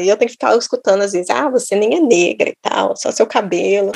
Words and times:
E 0.00 0.08
eu 0.08 0.16
tenho 0.16 0.28
que 0.28 0.34
ficar 0.34 0.56
escutando 0.56 1.02
às 1.02 1.12
vezes, 1.12 1.30
ah, 1.30 1.48
você 1.48 1.76
nem 1.76 1.96
é 1.96 2.00
negra 2.00 2.48
e 2.48 2.54
tal, 2.62 2.96
só 2.96 3.10
seu 3.10 3.26
cabelo. 3.26 3.92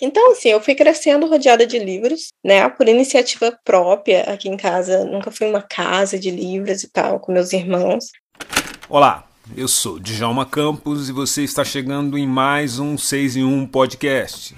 Então, 0.00 0.32
assim, 0.32 0.50
eu 0.50 0.60
fui 0.60 0.74
crescendo 0.74 1.26
rodeada 1.26 1.66
de 1.66 1.78
livros, 1.78 2.28
né, 2.44 2.68
por 2.68 2.88
iniciativa 2.88 3.56
própria 3.64 4.22
aqui 4.22 4.48
em 4.48 4.56
casa. 4.56 5.04
Nunca 5.04 5.30
fui 5.30 5.48
uma 5.48 5.62
casa 5.62 6.18
de 6.18 6.30
livros 6.30 6.82
e 6.82 6.90
tal, 6.90 7.20
com 7.20 7.32
meus 7.32 7.52
irmãos. 7.52 8.06
Olá, 8.88 9.24
eu 9.56 9.68
sou 9.68 9.98
Djalma 9.98 10.44
Campos 10.44 11.08
e 11.08 11.12
você 11.12 11.42
está 11.42 11.64
chegando 11.64 12.18
em 12.18 12.26
mais 12.26 12.78
um 12.78 12.98
6 12.98 13.36
em 13.36 13.44
1 13.44 13.66
podcast. 13.66 14.54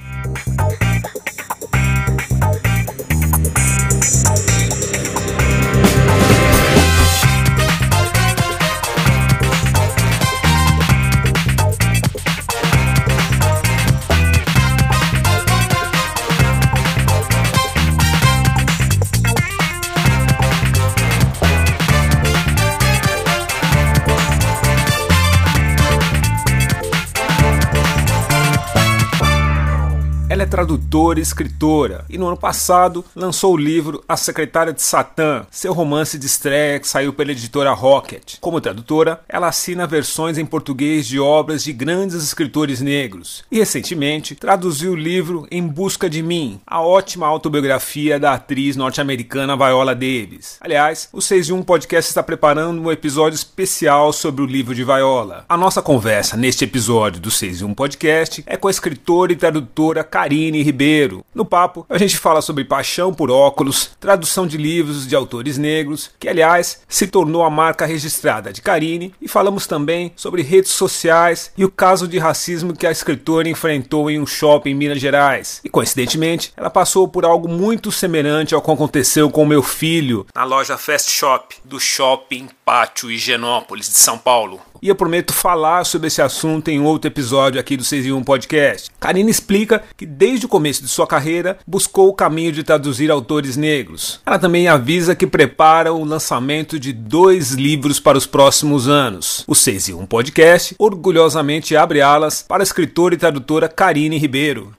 Tradutora 30.50 31.20
e 31.20 31.22
escritora, 31.22 32.04
e 32.10 32.18
no 32.18 32.26
ano 32.26 32.36
passado 32.36 33.04
lançou 33.14 33.54
o 33.54 33.56
livro 33.56 34.02
A 34.08 34.16
Secretária 34.16 34.72
de 34.72 34.82
Satã, 34.82 35.46
seu 35.48 35.72
romance 35.72 36.18
de 36.18 36.26
estreia 36.26 36.80
que 36.80 36.88
saiu 36.88 37.12
pela 37.12 37.30
editora 37.30 37.72
Rocket. 37.72 38.34
Como 38.40 38.60
tradutora, 38.60 39.20
ela 39.28 39.46
assina 39.46 39.86
versões 39.86 40.38
em 40.38 40.44
português 40.44 41.06
de 41.06 41.20
obras 41.20 41.62
de 41.62 41.72
grandes 41.72 42.16
escritores 42.16 42.80
negros, 42.80 43.44
e 43.48 43.60
recentemente 43.60 44.34
traduziu 44.34 44.92
o 44.92 44.96
livro 44.96 45.46
Em 45.52 45.64
Busca 45.64 46.10
de 46.10 46.20
Mim, 46.20 46.60
a 46.66 46.82
ótima 46.82 47.28
autobiografia 47.28 48.18
da 48.18 48.32
atriz 48.34 48.74
norte-americana 48.74 49.56
Viola 49.56 49.94
Davis. 49.94 50.56
Aliás, 50.60 51.08
o 51.12 51.22
6 51.22 51.50
em 51.50 51.52
1 51.52 51.62
Podcast 51.62 52.08
está 52.08 52.24
preparando 52.24 52.82
um 52.82 52.90
episódio 52.90 53.36
especial 53.36 54.12
sobre 54.12 54.42
o 54.42 54.46
livro 54.46 54.74
de 54.74 54.82
Viola. 54.82 55.44
A 55.48 55.56
nossa 55.56 55.80
conversa 55.80 56.36
neste 56.36 56.64
episódio 56.64 57.20
do 57.20 57.30
6 57.30 57.60
em 57.60 57.64
1 57.66 57.74
Podcast 57.74 58.42
é 58.48 58.56
com 58.56 58.66
a 58.66 58.70
escritora 58.72 59.32
e 59.32 59.36
tradutora 59.36 60.02
Karine 60.02 60.39
Aline 60.40 60.62
Ribeiro. 60.62 61.24
No 61.34 61.44
papo, 61.44 61.84
a 61.88 61.98
gente 61.98 62.16
fala 62.16 62.40
sobre 62.40 62.64
paixão 62.64 63.12
por 63.12 63.30
óculos, 63.30 63.90
tradução 64.00 64.46
de 64.46 64.56
livros 64.56 65.06
de 65.06 65.14
autores 65.14 65.58
negros, 65.58 66.10
que 66.18 66.28
aliás 66.28 66.82
se 66.88 67.06
tornou 67.06 67.42
a 67.42 67.50
marca 67.50 67.84
registrada 67.84 68.52
de 68.52 68.62
Karine, 68.62 69.14
e 69.20 69.28
falamos 69.28 69.66
também 69.66 70.12
sobre 70.16 70.42
redes 70.42 70.72
sociais 70.72 71.52
e 71.56 71.64
o 71.64 71.70
caso 71.70 72.08
de 72.08 72.18
racismo 72.18 72.74
que 72.74 72.86
a 72.86 72.90
escritora 72.90 73.48
enfrentou 73.48 74.10
em 74.10 74.18
um 74.18 74.26
shopping 74.26 74.70
em 74.70 74.74
Minas 74.74 75.00
Gerais. 75.00 75.60
E 75.64 75.68
coincidentemente, 75.68 76.52
ela 76.56 76.70
passou 76.70 77.08
por 77.08 77.24
algo 77.24 77.48
muito 77.48 77.90
semelhante 77.90 78.54
ao 78.54 78.62
que 78.62 78.70
aconteceu 78.70 79.30
com 79.30 79.44
meu 79.44 79.62
filho 79.62 80.26
na 80.34 80.44
loja 80.44 80.78
Fast 80.78 81.10
Shop 81.10 81.56
do 81.64 81.80
Shopping 81.80 82.48
Pátio 82.64 83.10
Higienópolis 83.10 83.88
de 83.88 83.98
São 83.98 84.16
Paulo 84.16 84.60
e 84.82 84.88
eu 84.88 84.94
prometo 84.94 85.32
falar 85.32 85.84
sobre 85.84 86.08
esse 86.08 86.22
assunto 86.22 86.68
em 86.68 86.80
outro 86.80 87.08
episódio 87.08 87.60
aqui 87.60 87.76
do 87.76 87.84
6 87.84 88.06
em 88.06 88.12
1 88.12 88.22
Podcast. 88.24 88.90
Karina 88.98 89.30
explica 89.30 89.82
que 89.96 90.06
desde 90.06 90.46
o 90.46 90.48
começo 90.48 90.82
de 90.82 90.88
sua 90.88 91.06
carreira 91.06 91.58
buscou 91.66 92.08
o 92.08 92.14
caminho 92.14 92.52
de 92.52 92.64
traduzir 92.64 93.10
autores 93.10 93.56
negros. 93.56 94.20
Ela 94.24 94.38
também 94.38 94.68
avisa 94.68 95.14
que 95.14 95.26
prepara 95.26 95.92
o 95.92 96.04
lançamento 96.04 96.78
de 96.78 96.92
dois 96.92 97.52
livros 97.52 98.00
para 98.00 98.18
os 98.18 98.26
próximos 98.26 98.88
anos. 98.88 99.44
O 99.46 99.54
6 99.54 99.90
em 99.90 99.94
1 99.94 100.06
Podcast 100.06 100.74
orgulhosamente 100.78 101.76
abre 101.76 102.00
alas 102.00 102.42
para 102.42 102.62
a 102.62 102.64
escritora 102.64 103.14
e 103.14 103.18
tradutora 103.18 103.68
Karine 103.68 104.18
Ribeiro. 104.18 104.72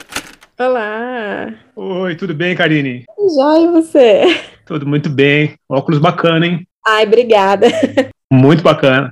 Olá! 0.58 1.54
Oi, 1.76 2.16
tudo 2.16 2.34
bem, 2.36 2.56
Karine? 2.56 3.06
Já 3.36 3.60
e 3.60 3.68
você? 3.68 4.40
Tudo 4.66 4.86
muito 4.86 5.10
bem. 5.10 5.56
Óculos 5.68 6.00
bacana, 6.00 6.46
hein? 6.46 6.68
Ai, 6.86 7.06
obrigada. 7.06 7.68
Muito 8.32 8.64
bacana. 8.64 9.12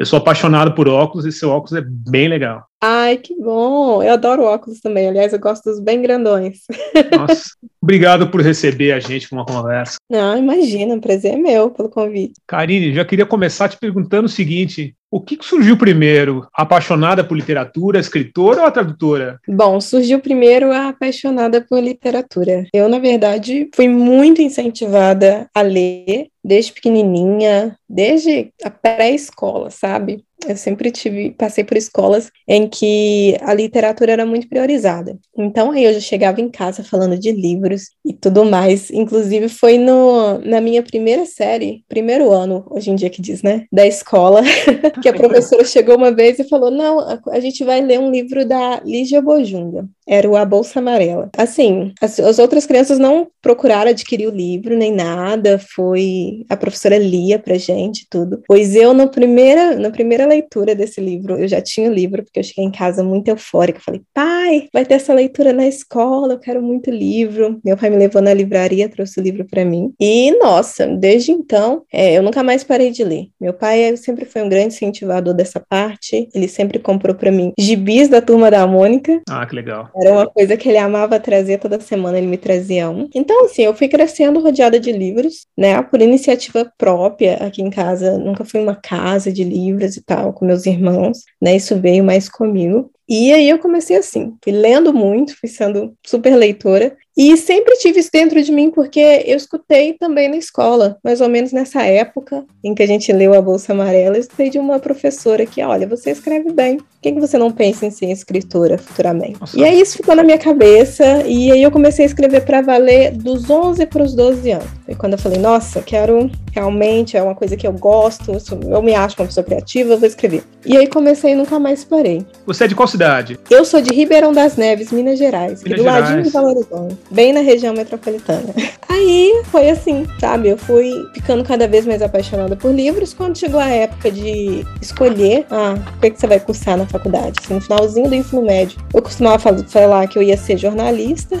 Eu 0.00 0.06
sou 0.06 0.18
apaixonado 0.18 0.74
por 0.74 0.88
óculos 0.88 1.26
e 1.26 1.30
seu 1.30 1.50
óculos 1.50 1.74
é 1.74 1.84
bem 1.86 2.26
legal. 2.26 2.69
Ai, 2.82 3.18
que 3.18 3.34
bom! 3.34 4.02
Eu 4.02 4.14
adoro 4.14 4.42
óculos 4.42 4.80
também. 4.80 5.06
Aliás, 5.06 5.32
eu 5.32 5.38
gosto 5.38 5.70
dos 5.70 5.80
bem 5.80 6.00
grandões. 6.00 6.60
Nossa, 7.16 7.50
obrigado 7.80 8.30
por 8.30 8.40
receber 8.40 8.92
a 8.92 9.00
gente 9.00 9.28
com 9.28 9.36
uma 9.36 9.44
conversa. 9.44 9.98
Não, 10.08 10.38
imagina, 10.38 10.94
o 10.94 11.00
prazer 11.00 11.34
é 11.34 11.36
meu 11.36 11.70
pelo 11.70 11.90
convite. 11.90 12.40
Karine, 12.46 12.94
já 12.94 13.04
queria 13.04 13.26
começar 13.26 13.68
te 13.68 13.76
perguntando 13.76 14.26
o 14.26 14.30
seguinte: 14.30 14.94
o 15.10 15.20
que 15.20 15.36
surgiu 15.42 15.76
primeiro? 15.76 16.46
Apaixonada 16.54 17.24
por 17.24 17.36
literatura, 17.36 17.98
escritora 17.98 18.60
ou 18.60 18.66
a 18.66 18.70
tradutora? 18.70 19.40
Bom, 19.48 19.80
surgiu 19.80 20.20
primeiro 20.20 20.70
a 20.70 20.88
apaixonada 20.88 21.60
por 21.60 21.82
literatura. 21.82 22.64
Eu, 22.72 22.88
na 22.88 23.00
verdade, 23.00 23.68
fui 23.74 23.88
muito 23.88 24.40
incentivada 24.40 25.50
a 25.52 25.62
ler 25.62 26.28
desde 26.44 26.72
pequenininha, 26.72 27.76
desde 27.88 28.52
a 28.62 28.70
pré-escola, 28.70 29.68
sabe? 29.68 30.24
Eu 30.46 30.56
sempre 30.56 30.90
tive, 30.90 31.30
passei 31.32 31.62
por 31.62 31.76
escolas 31.76 32.30
em 32.48 32.68
que 32.68 33.36
a 33.42 33.52
literatura 33.52 34.12
era 34.12 34.26
muito 34.26 34.48
priorizada. 34.48 35.18
Então 35.36 35.70
aí 35.70 35.84
eu 35.84 35.92
já 35.94 36.00
chegava 36.00 36.40
em 36.40 36.48
casa 36.48 36.82
falando 36.82 37.18
de 37.18 37.30
livros 37.30 37.90
e 38.04 38.12
tudo 38.12 38.44
mais. 38.44 38.90
Inclusive 38.90 39.48
foi 39.48 39.78
no, 39.78 40.38
na 40.38 40.60
minha 40.60 40.82
primeira 40.82 41.26
série, 41.26 41.84
primeiro 41.88 42.32
ano, 42.32 42.66
hoje 42.70 42.90
em 42.90 42.94
dia 42.94 43.10
que 43.10 43.20
diz, 43.20 43.42
né, 43.42 43.66
da 43.72 43.86
escola, 43.86 44.42
que 45.02 45.08
a 45.08 45.14
professora 45.14 45.64
chegou 45.64 45.96
uma 45.96 46.12
vez 46.12 46.38
e 46.38 46.48
falou: 46.48 46.70
"Não, 46.70 47.00
a, 47.00 47.20
a 47.28 47.40
gente 47.40 47.64
vai 47.64 47.80
ler 47.80 48.00
um 48.00 48.10
livro 48.10 48.44
da 48.46 48.80
Lígia 48.84 49.20
Bojunga" 49.20 49.88
era 50.10 50.28
o 50.28 50.36
A 50.36 50.44
Bolsa 50.44 50.80
Amarela. 50.80 51.30
Assim, 51.38 51.92
as, 52.00 52.18
as, 52.18 52.40
outras 52.40 52.66
crianças 52.66 52.98
não 52.98 53.28
procuraram 53.40 53.92
adquirir 53.92 54.26
o 54.26 54.34
livro 54.34 54.76
nem 54.76 54.92
nada, 54.92 55.56
foi 55.56 56.44
a 56.48 56.56
professora 56.56 56.98
lia 56.98 57.38
pra 57.38 57.56
gente 57.56 58.08
tudo. 58.10 58.42
Pois 58.48 58.74
eu, 58.74 58.92
no 58.92 59.08
primeira, 59.08 59.76
na 59.76 59.88
primeira 59.88 60.26
leitura 60.26 60.74
desse 60.74 61.00
livro, 61.00 61.38
eu 61.38 61.46
já 61.46 61.60
tinha 61.60 61.88
o 61.88 61.94
livro, 61.94 62.24
porque 62.24 62.40
eu 62.40 62.44
cheguei 62.44 62.64
em 62.64 62.72
casa 62.72 63.04
muito 63.04 63.28
eufórica. 63.28 63.80
Falei, 63.80 64.02
pai, 64.12 64.68
vai 64.72 64.84
ter 64.84 64.94
essa 64.94 65.14
leitura 65.14 65.52
na 65.52 65.68
escola, 65.68 66.34
eu 66.34 66.40
quero 66.40 66.60
muito 66.60 66.90
livro. 66.90 67.60
Meu 67.64 67.76
pai 67.76 67.88
me 67.88 67.96
levou 67.96 68.20
na 68.20 68.34
livraria, 68.34 68.88
trouxe 68.88 69.20
o 69.20 69.22
livro 69.22 69.46
para 69.48 69.64
mim. 69.64 69.94
E, 70.00 70.32
nossa, 70.38 70.88
desde 70.88 71.30
então, 71.30 71.84
é, 71.92 72.18
eu 72.18 72.22
nunca 72.22 72.42
mais 72.42 72.64
parei 72.64 72.90
de 72.90 73.04
ler. 73.04 73.28
Meu 73.40 73.54
pai 73.54 73.96
sempre 73.96 74.24
foi 74.24 74.42
um 74.42 74.48
grande 74.48 74.74
incentivador 74.74 75.34
dessa 75.34 75.60
parte, 75.60 76.28
ele 76.34 76.48
sempre 76.48 76.80
comprou 76.80 77.14
para 77.14 77.30
mim 77.30 77.52
gibis 77.56 78.08
da 78.08 78.20
Turma 78.20 78.50
da 78.50 78.66
Mônica. 78.66 79.20
Ah, 79.28 79.46
que 79.46 79.54
legal 79.54 79.88
era 80.00 80.12
uma 80.12 80.26
coisa 80.26 80.56
que 80.56 80.68
ele 80.68 80.78
amava 80.78 81.20
trazer 81.20 81.58
toda 81.58 81.80
semana, 81.80 82.18
ele 82.18 82.26
me 82.26 82.38
trazia 82.38 82.88
um. 82.90 83.08
Então, 83.14 83.44
assim, 83.44 83.62
eu 83.62 83.74
fui 83.74 83.88
crescendo 83.88 84.40
rodeada 84.40 84.80
de 84.80 84.92
livros, 84.92 85.46
né, 85.56 85.80
por 85.82 86.00
iniciativa 86.00 86.72
própria 86.78 87.34
aqui 87.36 87.62
em 87.62 87.70
casa. 87.70 88.18
Nunca 88.18 88.44
fui 88.44 88.60
uma 88.60 88.76
casa 88.76 89.32
de 89.32 89.44
livros 89.44 89.96
e 89.96 90.02
tal, 90.02 90.32
com 90.32 90.44
meus 90.44 90.66
irmãos, 90.66 91.18
né, 91.40 91.56
isso 91.56 91.76
veio 91.80 92.02
mais 92.04 92.28
comigo. 92.28 92.90
E 93.10 93.32
aí 93.32 93.50
eu 93.50 93.58
comecei 93.58 93.96
assim, 93.96 94.34
fui 94.40 94.52
lendo 94.52 94.94
muito, 94.94 95.36
fui 95.36 95.48
sendo 95.48 95.92
super 96.06 96.36
leitora, 96.36 96.96
e 97.16 97.36
sempre 97.36 97.76
tive 97.76 97.98
isso 97.98 98.08
dentro 98.12 98.40
de 98.40 98.52
mim, 98.52 98.70
porque 98.70 99.24
eu 99.26 99.36
escutei 99.36 99.94
também 99.94 100.28
na 100.28 100.36
escola, 100.36 100.96
mais 101.02 101.20
ou 101.20 101.28
menos 101.28 101.50
nessa 101.50 101.82
época 101.82 102.44
em 102.62 102.72
que 102.72 102.84
a 102.84 102.86
gente 102.86 103.12
leu 103.12 103.34
A 103.34 103.42
Bolsa 103.42 103.72
Amarela, 103.72 104.16
eu 104.16 104.20
escutei 104.20 104.48
de 104.48 104.60
uma 104.60 104.78
professora 104.78 105.44
que, 105.44 105.60
olha, 105.60 105.88
você 105.88 106.12
escreve 106.12 106.52
bem, 106.52 106.76
por 106.76 106.86
que, 107.02 107.12
que 107.12 107.20
você 107.20 107.36
não 107.36 107.50
pensa 107.50 107.84
em 107.84 107.90
ser 107.90 108.10
escritora 108.12 108.78
futuramente? 108.78 109.40
Nossa. 109.40 109.58
E 109.58 109.64
aí 109.64 109.80
isso 109.80 109.96
ficou 109.96 110.14
na 110.14 110.22
minha 110.22 110.38
cabeça, 110.38 111.24
e 111.26 111.50
aí 111.50 111.62
eu 111.62 111.70
comecei 111.72 112.04
a 112.04 112.08
escrever 112.08 112.44
para 112.44 112.62
valer 112.62 113.10
dos 113.10 113.50
11 113.50 113.86
para 113.86 114.04
os 114.04 114.14
12 114.14 114.52
anos. 114.52 114.68
E 114.90 114.94
quando 114.96 115.12
eu 115.12 115.18
falei, 115.18 115.38
nossa, 115.38 115.80
quero 115.80 116.28
realmente, 116.52 117.16
é 117.16 117.22
uma 117.22 117.34
coisa 117.34 117.56
que 117.56 117.66
eu 117.66 117.72
gosto, 117.72 118.32
eu 118.68 118.82
me 118.82 118.94
acho 118.94 119.14
uma 119.16 119.26
pessoa 119.26 119.44
criativa, 119.44 119.92
eu 119.92 119.98
vou 119.98 120.08
escrever. 120.08 120.42
E 120.66 120.76
aí 120.76 120.88
comecei 120.88 121.32
e 121.32 121.36
nunca 121.36 121.58
mais 121.60 121.84
parei. 121.84 122.26
Você 122.44 122.64
é 122.64 122.66
de 122.66 122.74
qual 122.74 122.88
cidade? 122.88 123.38
Eu 123.48 123.64
sou 123.64 123.80
de 123.80 123.94
Ribeirão 123.94 124.32
das 124.32 124.56
Neves, 124.56 124.90
Minas 124.90 125.18
Gerais, 125.18 125.62
Minas 125.62 125.78
do 125.78 125.84
Gerais. 125.84 126.04
ladinho 126.04 126.22
de 126.24 126.30
Belo 126.30 126.48
Horizonte 126.48 126.96
bem 127.20 127.32
na 127.32 127.40
região 127.40 127.74
metropolitana. 127.74 128.54
Aí 128.88 129.42
foi 129.50 129.68
assim, 129.68 130.06
sabe? 130.18 130.48
Eu 130.48 130.58
fui 130.58 130.92
ficando 131.14 131.44
cada 131.44 131.68
vez 131.68 131.86
mais 131.86 132.02
apaixonada 132.02 132.56
por 132.56 132.72
livros. 132.72 133.12
Quando 133.14 133.38
chegou 133.38 133.60
a 133.60 133.68
época 133.68 134.10
de 134.10 134.64
escolher, 134.80 135.46
ah, 135.50 135.74
o 135.96 136.00
que, 136.00 136.06
é 136.06 136.10
que 136.10 136.18
você 136.18 136.26
vai 136.26 136.40
cursar 136.40 136.76
na 136.76 136.86
faculdade? 136.86 137.38
Assim, 137.42 137.54
no 137.54 137.60
finalzinho 137.60 138.08
do 138.08 138.14
ensino 138.14 138.42
médio, 138.42 138.80
eu 138.92 139.02
costumava 139.02 139.54
falar 139.68 140.06
que 140.08 140.18
eu 140.18 140.22
ia 140.22 140.36
ser 140.36 140.56
jornalista, 140.56 141.36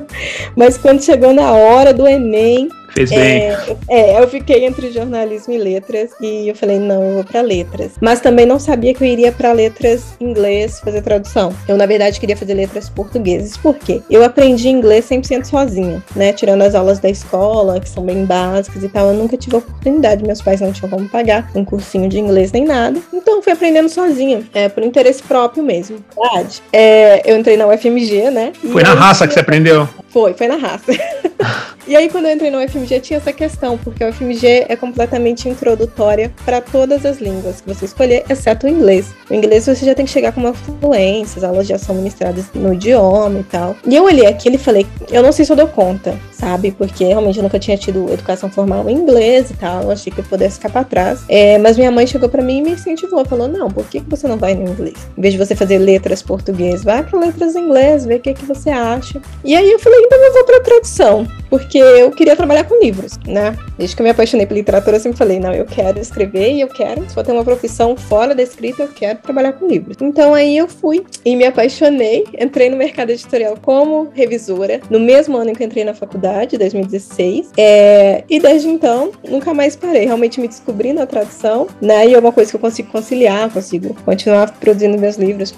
mas 0.56 0.78
quando 0.78 1.02
chegou 1.02 1.32
na 1.32 1.52
hora 1.52 1.92
do 1.92 2.06
Enem, 2.06 2.68
Fez 2.96 3.10
bem. 3.10 3.42
É, 3.42 3.76
é, 3.88 4.22
eu 4.22 4.26
fiquei 4.26 4.64
entre 4.64 4.90
jornalismo 4.90 5.52
e 5.52 5.58
letras 5.58 6.12
e 6.18 6.48
eu 6.48 6.54
falei, 6.54 6.78
não, 6.78 7.04
eu 7.04 7.14
vou 7.16 7.24
para 7.24 7.42
letras. 7.42 7.92
Mas 8.00 8.20
também 8.20 8.46
não 8.46 8.58
sabia 8.58 8.94
que 8.94 9.04
eu 9.04 9.06
iria 9.06 9.30
para 9.30 9.52
letras 9.52 10.16
inglês 10.18 10.80
fazer 10.80 11.02
tradução. 11.02 11.54
Eu, 11.68 11.76
na 11.76 11.84
verdade, 11.84 12.18
queria 12.18 12.34
fazer 12.34 12.54
letras 12.54 12.88
portugueses. 12.88 13.54
Por 13.54 13.74
quê? 13.74 14.00
Eu 14.08 14.24
aprendi 14.24 14.70
inglês 14.70 15.06
100% 15.10 15.44
sozinha, 15.44 16.02
né? 16.14 16.32
Tirando 16.32 16.62
as 16.62 16.74
aulas 16.74 16.98
da 16.98 17.10
escola, 17.10 17.78
que 17.80 17.88
são 17.88 18.02
bem 18.02 18.24
básicas 18.24 18.82
e 18.82 18.88
tal, 18.88 19.08
eu 19.08 19.14
nunca 19.14 19.36
tive 19.36 19.56
oportunidade. 19.56 20.24
Meus 20.24 20.40
pais 20.40 20.62
não 20.62 20.72
tinham 20.72 20.88
como 20.88 21.06
pagar 21.06 21.50
um 21.54 21.66
cursinho 21.66 22.08
de 22.08 22.18
inglês 22.18 22.50
nem 22.50 22.64
nada. 22.64 22.98
Então, 23.12 23.36
eu 23.36 23.42
fui 23.42 23.52
aprendendo 23.52 23.90
sozinha, 23.90 24.42
é, 24.54 24.70
por 24.70 24.82
interesse 24.82 25.22
próprio 25.22 25.62
mesmo. 25.62 25.98
Verdade. 26.18 26.62
É, 26.72 27.30
eu 27.30 27.36
entrei 27.36 27.58
na 27.58 27.66
UFMG, 27.66 28.30
né? 28.30 28.54
Foi 28.72 28.82
na 28.82 28.94
raça 28.94 29.28
que 29.28 29.34
você 29.34 29.40
aprendeu? 29.40 29.86
Foi, 30.16 30.32
foi 30.32 30.46
na 30.46 30.56
raça. 30.56 30.92
e 31.86 31.94
aí, 31.94 32.08
quando 32.08 32.24
eu 32.24 32.32
entrei 32.32 32.50
no 32.50 32.64
UFMG, 32.64 33.00
tinha 33.00 33.18
essa 33.18 33.34
questão, 33.34 33.76
porque 33.76 34.02
o 34.02 34.08
UFMG 34.08 34.64
é 34.66 34.74
completamente 34.74 35.46
introdutória 35.46 36.32
para 36.42 36.62
todas 36.62 37.04
as 37.04 37.18
línguas 37.18 37.60
que 37.60 37.68
você 37.68 37.84
escolher, 37.84 38.24
exceto 38.26 38.66
o 38.66 38.70
inglês. 38.70 39.14
O 39.30 39.34
inglês 39.34 39.66
você 39.66 39.84
já 39.84 39.94
tem 39.94 40.06
que 40.06 40.10
chegar 40.10 40.32
com 40.32 40.40
uma 40.40 40.54
fluência, 40.54 41.36
as 41.36 41.44
aulas 41.44 41.66
já 41.66 41.76
são 41.76 41.94
ministradas 41.94 42.46
no 42.54 42.72
idioma 42.72 43.40
e 43.40 43.42
tal. 43.42 43.76
E 43.86 43.94
eu 43.94 44.04
olhei 44.04 44.26
aquilo 44.26 44.54
e 44.54 44.58
falei, 44.58 44.86
eu 45.10 45.22
não 45.22 45.32
sei 45.32 45.44
se 45.44 45.52
eu 45.52 45.56
dou 45.56 45.68
conta, 45.68 46.18
sabe? 46.32 46.70
Porque 46.70 47.04
realmente 47.04 47.36
eu 47.36 47.42
nunca 47.42 47.58
tinha 47.58 47.76
tido 47.76 48.10
educação 48.10 48.48
formal 48.50 48.88
em 48.88 48.94
inglês 48.94 49.50
e 49.50 49.54
tal, 49.54 49.82
eu 49.82 49.90
achei 49.90 50.10
que 50.10 50.20
eu 50.20 50.24
pudesse 50.24 50.56
ficar 50.56 50.70
para 50.70 50.84
trás. 50.84 51.24
É, 51.28 51.58
mas 51.58 51.76
minha 51.76 51.90
mãe 51.90 52.06
chegou 52.06 52.30
para 52.30 52.42
mim 52.42 52.60
e 52.60 52.62
me 52.62 52.70
incentivou, 52.70 53.22
falou, 53.26 53.48
não, 53.48 53.70
por 53.70 53.84
que, 53.84 54.00
que 54.00 54.08
você 54.08 54.26
não 54.26 54.38
vai 54.38 54.54
no 54.54 54.66
inglês? 54.66 54.96
Em 55.18 55.20
vez 55.20 55.34
de 55.34 55.38
você 55.38 55.54
fazer 55.54 55.76
letras 55.76 56.22
português, 56.22 56.82
vai 56.82 57.02
para 57.02 57.20
letras 57.20 57.54
inglês, 57.54 58.06
vê 58.06 58.14
o 58.14 58.20
que, 58.20 58.32
que 58.32 58.46
você 58.46 58.70
acha. 58.70 59.20
E 59.44 59.54
aí 59.54 59.70
eu 59.70 59.78
falei, 59.78 60.05
então 60.06 60.24
eu 60.24 60.32
vou 60.32 60.44
para 60.44 60.60
tradução, 60.60 61.26
porque 61.50 61.78
eu 61.78 62.10
queria 62.10 62.36
trabalhar 62.36 62.64
com 62.64 62.78
livros, 62.80 63.18
né? 63.26 63.56
Desde 63.76 63.94
que 63.94 64.02
eu 64.02 64.04
me 64.04 64.10
apaixonei 64.10 64.46
por 64.46 64.54
literatura, 64.54 64.96
eu 64.96 65.00
sempre 65.00 65.18
falei, 65.18 65.38
não, 65.38 65.52
eu 65.52 65.64
quero 65.64 65.98
escrever 65.98 66.52
e 66.52 66.60
eu 66.60 66.68
quero, 66.68 67.02
se 67.08 67.14
for 67.14 67.24
ter 67.24 67.32
uma 67.32 67.44
profissão 67.44 67.96
fora 67.96 68.34
da 68.34 68.42
escrita, 68.42 68.84
eu 68.84 68.88
quero 68.88 69.18
trabalhar 69.18 69.52
com 69.52 69.66
livros. 69.66 69.96
Então 70.00 70.32
aí 70.34 70.56
eu 70.56 70.68
fui 70.68 71.04
e 71.24 71.34
me 71.36 71.44
apaixonei, 71.44 72.24
entrei 72.38 72.70
no 72.70 72.76
mercado 72.76 73.10
editorial 73.10 73.56
como 73.60 74.08
revisora, 74.14 74.80
no 74.88 75.00
mesmo 75.00 75.36
ano 75.36 75.50
em 75.50 75.54
que 75.54 75.64
entrei 75.64 75.84
na 75.84 75.94
faculdade, 75.94 76.56
2016, 76.56 77.50
é, 77.56 78.24
e 78.28 78.38
desde 78.38 78.68
então 78.68 79.10
nunca 79.28 79.52
mais 79.52 79.76
parei, 79.76 80.04
realmente 80.04 80.40
me 80.40 80.48
descobri 80.48 80.92
na 80.92 81.06
tradução, 81.06 81.66
né? 81.80 82.06
E 82.06 82.14
é 82.14 82.18
uma 82.18 82.32
coisa 82.32 82.50
que 82.50 82.56
eu 82.56 82.60
consigo 82.60 82.90
conciliar, 82.90 83.50
consigo 83.50 83.94
continuar 84.04 84.52
produzindo 84.58 84.98
meus 84.98 85.16
livros 85.16 85.52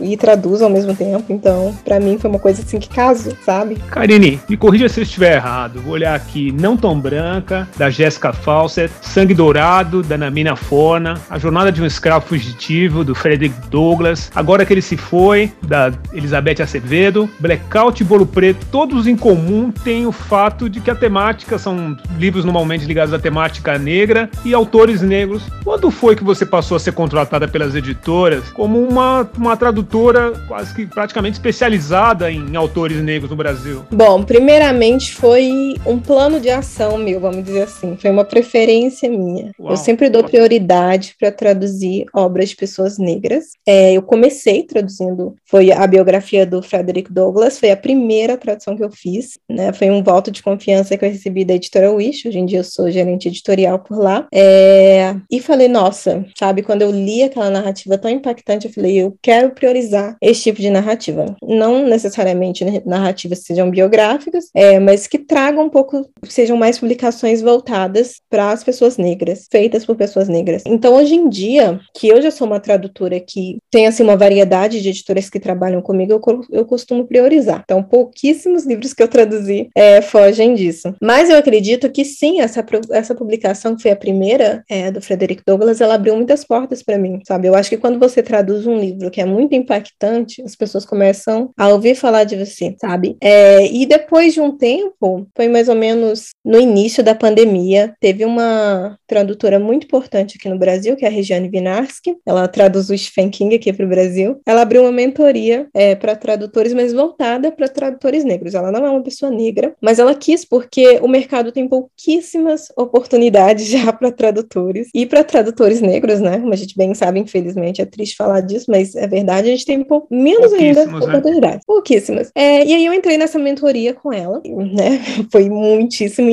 e 0.00 0.16
traduzo 0.16 0.64
ao 0.64 0.70
mesmo 0.70 0.94
tempo, 0.94 1.32
então 1.32 1.76
para 1.84 2.00
mim 2.00 2.18
foi 2.18 2.30
uma 2.30 2.38
coisa 2.38 2.62
assim 2.62 2.78
que 2.78 2.88
caso, 2.88 3.36
sabe? 3.44 3.76
Karine, 3.90 4.40
me 4.48 4.56
corrija 4.56 4.88
se 4.88 5.00
eu 5.00 5.02
estiver 5.02 5.36
errado. 5.36 5.80
Vou 5.80 5.94
olhar 5.94 6.14
aqui 6.14 6.52
Não 6.52 6.76
Tão 6.76 6.98
Branca, 6.98 7.68
da 7.76 7.90
Jessica 7.90 8.32
Fawcett, 8.32 8.92
Sangue 9.02 9.34
Dourado, 9.34 10.02
da 10.02 10.16
Namina 10.16 10.56
Fona, 10.56 11.20
A 11.28 11.38
Jornada 11.38 11.70
de 11.70 11.82
um 11.82 11.86
Escravo 11.86 12.26
Fugitivo, 12.26 13.04
do 13.04 13.14
Frederick 13.14 13.54
Douglass, 13.68 14.30
Agora 14.34 14.64
que 14.64 14.72
ele 14.72 14.82
se 14.82 14.96
foi, 14.96 15.52
da 15.62 15.92
Elizabeth 16.12 16.62
Acevedo, 16.62 17.28
Blackout 17.38 18.02
e 18.02 18.06
Bolo 18.06 18.26
Preto, 18.26 18.64
todos 18.70 19.06
em 19.06 19.16
comum 19.16 19.70
têm 19.70 20.06
o 20.06 20.12
fato 20.12 20.68
de 20.68 20.80
que 20.80 20.90
a 20.90 20.94
temática 20.94 21.58
são 21.58 21.96
livros 22.18 22.44
normalmente 22.44 22.84
ligados 22.86 23.12
à 23.12 23.18
temática 23.18 23.78
negra 23.78 24.30
e 24.44 24.54
autores 24.54 25.02
negros. 25.02 25.42
Quando 25.64 25.90
foi 25.90 26.16
que 26.16 26.24
você 26.24 26.46
passou 26.46 26.76
a 26.76 26.80
ser 26.80 26.92
contratada 26.92 27.46
pelas 27.46 27.74
editoras 27.74 28.50
como 28.52 28.82
uma, 28.82 29.28
uma 29.36 29.56
tradutora 29.56 30.32
quase 30.48 30.74
que 30.74 30.86
praticamente 30.86 31.34
especializada 31.34 32.30
em 32.30 32.56
autores 32.56 33.02
negros 33.02 33.30
no 33.30 33.36
Brasil? 33.36 33.69
Bom, 33.90 34.22
primeiramente 34.22 35.12
foi 35.12 35.74
um 35.86 35.98
plano 35.98 36.40
de 36.40 36.50
ação 36.50 36.96
meu, 36.96 37.20
vamos 37.20 37.44
dizer 37.44 37.62
assim. 37.62 37.96
Foi 37.96 38.10
uma 38.10 38.24
preferência 38.24 39.08
minha. 39.08 39.50
Uau. 39.58 39.72
Eu 39.72 39.76
sempre 39.76 40.08
dou 40.08 40.24
prioridade 40.24 41.14
para 41.18 41.30
traduzir 41.30 42.06
obras 42.14 42.50
de 42.50 42.56
pessoas 42.56 42.98
negras. 42.98 43.46
É, 43.66 43.92
eu 43.92 44.02
comecei 44.02 44.62
traduzindo, 44.62 45.34
foi 45.44 45.70
a 45.70 45.86
biografia 45.86 46.46
do 46.46 46.62
Frederick 46.62 47.12
Douglass, 47.12 47.58
foi 47.58 47.70
a 47.70 47.76
primeira 47.76 48.36
tradução 48.36 48.76
que 48.76 48.84
eu 48.84 48.90
fiz, 48.90 49.38
né? 49.48 49.72
Foi 49.72 49.90
um 49.90 50.02
voto 50.02 50.30
de 50.30 50.42
confiança 50.42 50.96
que 50.96 51.04
eu 51.04 51.10
recebi 51.10 51.44
da 51.44 51.54
editora 51.54 51.92
Wish. 51.92 52.28
Hoje 52.28 52.38
em 52.38 52.46
dia 52.46 52.60
eu 52.60 52.64
sou 52.64 52.90
gerente 52.90 53.28
editorial 53.28 53.78
por 53.78 53.98
lá. 53.98 54.26
É, 54.32 55.14
e 55.30 55.40
falei, 55.40 55.68
nossa, 55.68 56.24
sabe, 56.36 56.62
quando 56.62 56.82
eu 56.82 56.90
li 56.90 57.22
aquela 57.22 57.50
narrativa 57.50 57.98
tão 57.98 58.10
impactante, 58.10 58.66
eu 58.66 58.72
falei, 58.72 58.96
eu 58.96 59.16
quero 59.22 59.50
priorizar 59.50 60.16
esse 60.20 60.42
tipo 60.42 60.60
de 60.60 60.70
narrativa. 60.70 61.36
Não 61.42 61.86
necessariamente 61.86 62.64
narrativas 62.86 63.40
que 63.40 63.54
sejam 63.60 63.70
biográficas, 63.70 64.46
é, 64.54 64.78
mas 64.78 65.06
que 65.06 65.18
tragam 65.18 65.64
um 65.64 65.68
pouco, 65.68 66.08
sejam 66.24 66.56
mais 66.56 66.78
publicações 66.78 67.42
voltadas 67.42 68.20
para 68.28 68.52
as 68.52 68.64
pessoas 68.64 68.96
negras, 68.96 69.46
feitas 69.50 69.84
por 69.84 69.96
pessoas 69.96 70.28
negras. 70.28 70.62
Então, 70.66 70.94
hoje 70.94 71.14
em 71.14 71.28
dia, 71.28 71.78
que 71.94 72.08
eu 72.08 72.22
já 72.22 72.30
sou 72.30 72.46
uma 72.46 72.60
tradutora 72.60 73.20
que 73.20 73.58
tem 73.70 73.86
assim 73.86 74.02
uma 74.02 74.16
variedade 74.16 74.80
de 74.80 74.88
editoras 74.88 75.28
que 75.28 75.38
trabalham 75.38 75.82
comigo, 75.82 76.12
eu, 76.12 76.40
eu 76.50 76.64
costumo 76.64 77.06
priorizar. 77.06 77.62
Então, 77.64 77.82
pouquíssimos 77.82 78.64
livros 78.64 78.94
que 78.94 79.02
eu 79.02 79.08
traduzi 79.08 79.68
é, 79.74 80.00
fogem 80.00 80.54
disso. 80.54 80.94
Mas 81.02 81.28
eu 81.28 81.36
acredito 81.36 81.90
que 81.90 82.04
sim, 82.04 82.40
essa, 82.40 82.64
essa 82.92 83.14
publicação 83.14 83.76
que 83.76 83.82
foi 83.82 83.90
a 83.90 83.96
primeira 83.96 84.64
é, 84.70 84.90
do 84.90 85.00
Frederick 85.02 85.42
Douglass, 85.46 85.80
ela 85.80 85.94
abriu 85.94 86.16
muitas 86.16 86.44
portas 86.44 86.82
para 86.82 86.98
mim, 86.98 87.20
sabe? 87.26 87.48
Eu 87.48 87.54
acho 87.54 87.68
que 87.68 87.76
quando 87.76 87.98
você 87.98 88.22
traduz 88.22 88.66
um 88.66 88.78
livro 88.78 89.10
que 89.10 89.20
é 89.20 89.26
muito 89.26 89.54
impactante, 89.54 90.42
as 90.42 90.54
pessoas 90.54 90.84
começam 90.84 91.50
a 91.56 91.68
ouvir 91.68 91.94
falar 91.94 92.24
de 92.24 92.36
você, 92.36 92.74
sabe? 92.80 93.16
É, 93.20 93.49
e 93.70 93.86
depois 93.86 94.34
de 94.34 94.40
um 94.40 94.56
tempo, 94.56 95.26
foi 95.34 95.48
mais 95.48 95.68
ou 95.68 95.74
menos 95.74 96.30
no 96.44 96.58
início 96.58 97.02
da 97.02 97.14
pandemia, 97.14 97.94
teve 98.00 98.24
uma 98.24 98.98
tradutora 99.06 99.58
muito 99.58 99.84
importante 99.84 100.36
aqui 100.38 100.48
no 100.48 100.58
Brasil, 100.58 100.96
que 100.96 101.04
é 101.04 101.08
a 101.08 101.10
Regiane 101.10 101.48
Vinarski. 101.48 102.16
Ela 102.24 102.46
traduz 102.48 102.90
o 102.90 102.96
Stephen 102.96 103.30
King 103.30 103.54
aqui 103.54 103.72
para 103.72 103.84
o 103.84 103.88
Brasil. 103.88 104.40
Ela 104.46 104.62
abriu 104.62 104.82
uma 104.82 104.92
mentoria 104.92 105.66
é, 105.74 105.94
para 105.94 106.14
tradutores, 106.14 106.72
mas 106.72 106.92
voltada 106.92 107.50
para 107.50 107.68
tradutores 107.68 108.24
negros. 108.24 108.54
Ela 108.54 108.70
não 108.70 108.86
é 108.86 108.90
uma 108.90 109.02
pessoa 109.02 109.30
negra, 109.30 109.74
mas 109.80 109.98
ela 109.98 110.14
quis 110.14 110.44
porque 110.44 110.98
o 111.02 111.08
mercado 111.08 111.50
tem 111.50 111.66
pouquíssimas 111.66 112.68
oportunidades 112.76 113.66
já 113.68 113.92
para 113.92 114.12
tradutores 114.12 114.88
e 114.94 115.06
para 115.06 115.24
tradutores 115.24 115.80
negros, 115.80 116.20
né? 116.20 116.38
Como 116.38 116.52
a 116.52 116.56
gente 116.56 116.76
bem 116.76 116.94
sabe, 116.94 117.18
infelizmente, 117.18 117.82
é 117.82 117.86
triste 117.86 118.16
falar 118.16 118.40
disso, 118.40 118.66
mas 118.68 118.94
é 118.94 119.06
verdade, 119.06 119.48
a 119.48 119.52
gente 119.52 119.66
tem 119.66 119.84
menos 120.10 120.52
ainda 120.52 120.86
né? 120.86 120.96
oportunidades. 120.96 121.56
Né? 121.56 121.60
Pouquíssimas. 121.66 122.30
É, 122.34 122.64
e 122.64 122.74
aí 122.74 122.86
eu 122.86 122.94
entrei 122.94 123.18
nessa 123.18 123.38
mentoria 123.40 123.94
com 123.94 124.12
ela, 124.12 124.40
né? 124.44 125.00
Foi 125.30 125.48
muitíssimo 125.48 126.30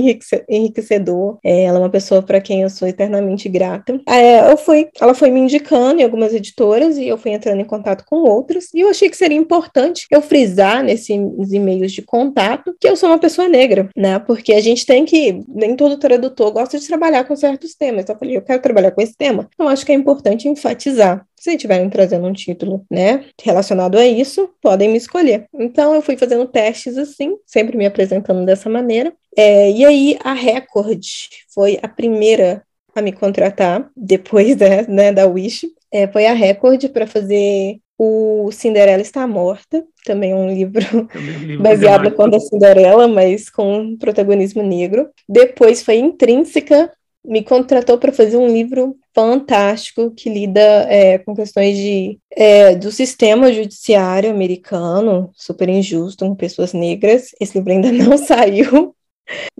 enriquecedor. 0.50 1.38
É, 1.44 1.63
ela 1.63 1.77
é 1.77 1.81
uma 1.81 1.89
pessoa 1.89 2.21
para 2.21 2.42
quem 2.42 2.62
eu 2.62 2.69
sou 2.69 2.88
eternamente 2.88 3.50
grata. 3.50 4.00
É, 4.07 4.51
eu 4.51 4.57
fui, 4.57 4.88
ela 5.00 5.13
foi 5.13 5.30
me 5.30 5.39
indicando 5.39 6.01
em 6.01 6.04
algumas 6.04 6.33
editoras 6.33 6.98
e 6.98 7.07
eu 7.07 7.18
fui 7.18 7.31
entrando 7.31 7.59
em 7.59 7.65
contato 7.65 8.04
com 8.06 8.18
outras. 8.18 8.68
E 8.74 8.81
eu 8.81 8.89
achei 8.89 9.09
que 9.09 9.18
seria 9.18 9.38
importante 9.38 10.06
eu 10.12 10.21
frisar 10.21 10.83
nesses 10.83 11.09
e-mails 11.51 11.92
de 11.92 12.01
contato 12.01 12.75
que 12.80 12.88
eu 12.88 12.95
sou 12.95 13.09
uma 13.09 13.19
pessoa 13.19 13.48
negra, 13.48 13.89
né? 13.95 14.19
Porque 14.19 14.54
a 14.54 14.62
gente 14.62 14.86
tem 14.86 15.06
que, 15.06 15.42
nem 15.48 15.75
todo 15.75 15.98
tradutor 15.98 16.51
gosta 16.51 16.80
de 16.80 16.88
trabalhar 16.88 17.24
com 17.24 17.36
certos 17.36 17.75
temas. 17.75 18.04
Então 18.04 18.15
eu 18.15 18.19
falei, 18.19 18.38
eu 18.38 18.42
quero 18.42 18.62
trabalhar 18.62 18.92
com 18.92 19.01
esse 19.01 19.15
tema. 19.15 19.48
Então 19.54 19.68
acho 19.68 19.86
que 19.86 19.92
é 19.92 19.95
importante 19.95 20.48
enfatizar 20.48 21.26
se 21.38 21.51
estiverem 21.51 21.89
trazendo 21.89 22.28
um 22.28 22.34
título, 22.34 22.86
né, 22.89 23.25
relacionado 23.42 23.98
a 23.98 24.06
isso, 24.06 24.50
podem 24.61 24.90
me 24.90 24.97
escolher. 24.97 25.45
Então 25.54 25.94
eu 25.94 26.02
fui 26.02 26.18
fazendo 26.18 26.47
testes 26.47 26.97
assim, 26.97 27.38
sempre 27.45 27.78
me 27.78 27.85
apresentando 27.85 28.45
dessa 28.45 28.69
maneira. 28.69 29.14
É, 29.38 29.71
e 29.71 29.85
aí 29.85 30.18
a 30.23 30.33
Record 30.33 31.04
foi 31.54 31.80
a 31.81 31.88
primeira 31.88 32.64
a 32.95 33.02
me 33.02 33.11
contratar 33.11 33.90
depois 33.95 34.56
da, 34.56 34.81
né, 34.83 35.11
da 35.11 35.28
Wish. 35.28 35.68
É, 35.92 36.07
foi 36.07 36.26
a 36.26 36.33
Record 36.33 36.90
para 36.90 37.07
fazer 37.07 37.80
o 37.97 38.52
Cinderela 38.52 39.02
Está 39.02 39.26
Morta, 39.26 39.83
também 40.06 40.33
um 40.33 40.54
livro, 40.54 41.09
livro 41.16 41.61
baseado 41.64 42.04
no 42.04 42.11
conto 42.11 42.31
da 42.31 42.40
Cinderela, 42.40 43.07
mas 43.07 43.50
com 43.50 43.95
protagonismo 43.97 44.61
negro. 44.61 45.09
Depois 45.28 45.81
foi 45.81 45.97
Intrínseca, 45.97 46.92
me 47.28 47.44
contratou 47.44 47.98
para 47.98 48.14
fazer 48.14 48.38
um 48.38 48.48
livro 48.48 48.98
fantástico 49.14 50.12
que 50.12 50.30
lida 50.30 50.62
é, 50.62 51.18
com 51.18 51.36
questões 51.36 51.76
de, 51.76 52.18
é, 52.31 52.76
do 52.76 52.92
sistema 52.92 53.52
judiciário 53.52 54.31
americano, 54.31 55.30
super 55.36 55.68
injusto, 55.68 56.26
com 56.26 56.36
pessoas 56.36 56.72
negras. 56.72 57.31
Esse 57.40 57.57
livro 57.57 57.74
ainda 57.74 57.92
não 57.92 58.18
saiu, 58.18 58.96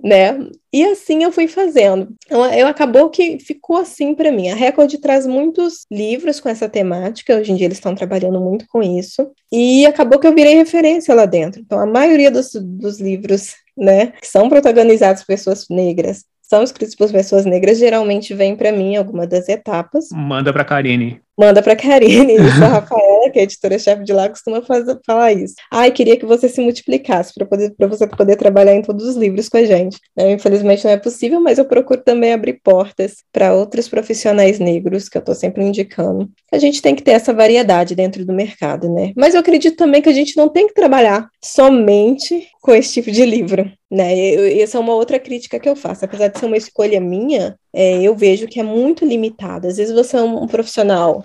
né? 0.02 0.48
E 0.72 0.82
assim 0.84 1.24
eu 1.24 1.30
fui 1.30 1.46
fazendo. 1.46 2.08
Então, 2.24 2.46
eu 2.54 2.66
acabou 2.66 3.10
que 3.10 3.38
ficou 3.38 3.76
assim 3.76 4.14
para 4.14 4.32
mim. 4.32 4.48
A 4.48 4.54
Record 4.54 4.94
traz 4.94 5.26
muitos 5.26 5.84
livros 5.90 6.40
com 6.40 6.48
essa 6.48 6.70
temática. 6.70 7.36
Hoje 7.36 7.52
em 7.52 7.56
dia 7.56 7.66
eles 7.66 7.76
estão 7.76 7.94
trabalhando 7.94 8.40
muito 8.40 8.66
com 8.68 8.82
isso. 8.82 9.30
E 9.52 9.84
acabou 9.84 10.18
que 10.18 10.26
eu 10.26 10.34
virei 10.34 10.54
referência 10.54 11.14
lá 11.14 11.26
dentro. 11.26 11.60
Então, 11.60 11.78
a 11.78 11.86
maioria 11.86 12.30
dos, 12.30 12.50
dos 12.54 12.98
livros, 12.98 13.54
né, 13.76 14.12
que 14.12 14.26
são 14.26 14.48
protagonizados 14.48 15.22
por 15.22 15.28
pessoas 15.28 15.66
negras, 15.68 16.24
são 16.48 16.62
escritos 16.62 16.94
por 16.94 17.10
pessoas 17.12 17.44
negras, 17.44 17.78
geralmente 17.78 18.32
vem 18.34 18.56
para 18.56 18.72
mim 18.72 18.96
alguma 18.96 19.26
das 19.26 19.48
etapas. 19.48 20.08
Manda 20.10 20.52
para 20.52 20.64
Karine. 20.64 21.20
Manda 21.38 21.62
para 21.62 21.76
Karine, 21.76 22.34
isso, 22.36 22.64
a 22.64 22.68
Rafaela 22.68 23.18
que 23.30 23.38
é 23.38 23.42
editora-chefe 23.42 24.02
de 24.02 24.12
lá, 24.12 24.28
costuma 24.28 24.62
fazer, 24.62 24.98
falar 25.06 25.32
isso. 25.32 25.54
Ai, 25.70 25.90
queria 25.90 26.16
que 26.16 26.26
você 26.26 26.48
se 26.48 26.60
multiplicasse 26.60 27.32
para 27.34 27.86
você 27.86 28.06
poder 28.06 28.36
trabalhar 28.36 28.74
em 28.74 28.82
todos 28.82 29.06
os 29.06 29.16
livros 29.16 29.48
com 29.48 29.58
a 29.58 29.64
gente. 29.64 29.98
Né? 30.16 30.32
Infelizmente 30.32 30.84
não 30.84 30.90
é 30.90 30.96
possível, 30.96 31.40
mas 31.40 31.58
eu 31.58 31.64
procuro 31.64 32.02
também 32.02 32.32
abrir 32.32 32.60
portas 32.62 33.16
para 33.32 33.54
outros 33.54 33.88
profissionais 33.88 34.58
negros 34.58 35.08
que 35.08 35.16
eu 35.16 35.20
estou 35.20 35.34
sempre 35.34 35.64
indicando. 35.64 36.28
A 36.52 36.58
gente 36.58 36.82
tem 36.82 36.94
que 36.94 37.02
ter 37.02 37.12
essa 37.12 37.32
variedade 37.32 37.94
dentro 37.94 38.24
do 38.24 38.32
mercado, 38.32 38.92
né? 38.92 39.12
Mas 39.16 39.34
eu 39.34 39.40
acredito 39.40 39.76
também 39.76 40.02
que 40.02 40.08
a 40.08 40.12
gente 40.14 40.36
não 40.36 40.48
tem 40.48 40.66
que 40.66 40.74
trabalhar 40.74 41.28
somente 41.42 42.48
com 42.60 42.74
esse 42.74 42.94
tipo 42.94 43.10
de 43.10 43.24
livro, 43.24 43.70
né? 43.90 44.16
Eu, 44.18 44.62
essa 44.62 44.76
é 44.76 44.80
uma 44.80 44.94
outra 44.94 45.18
crítica 45.18 45.58
que 45.58 45.68
eu 45.68 45.76
faço. 45.76 46.04
Apesar 46.04 46.28
de 46.28 46.38
ser 46.38 46.46
uma 46.46 46.56
escolha 46.56 47.00
minha, 47.00 47.56
é, 47.72 48.02
eu 48.02 48.14
vejo 48.14 48.46
que 48.46 48.60
é 48.60 48.62
muito 48.62 49.06
limitado. 49.06 49.66
Às 49.66 49.76
vezes 49.76 49.94
você 49.94 50.16
é 50.16 50.22
um 50.22 50.46
profissional, 50.46 51.24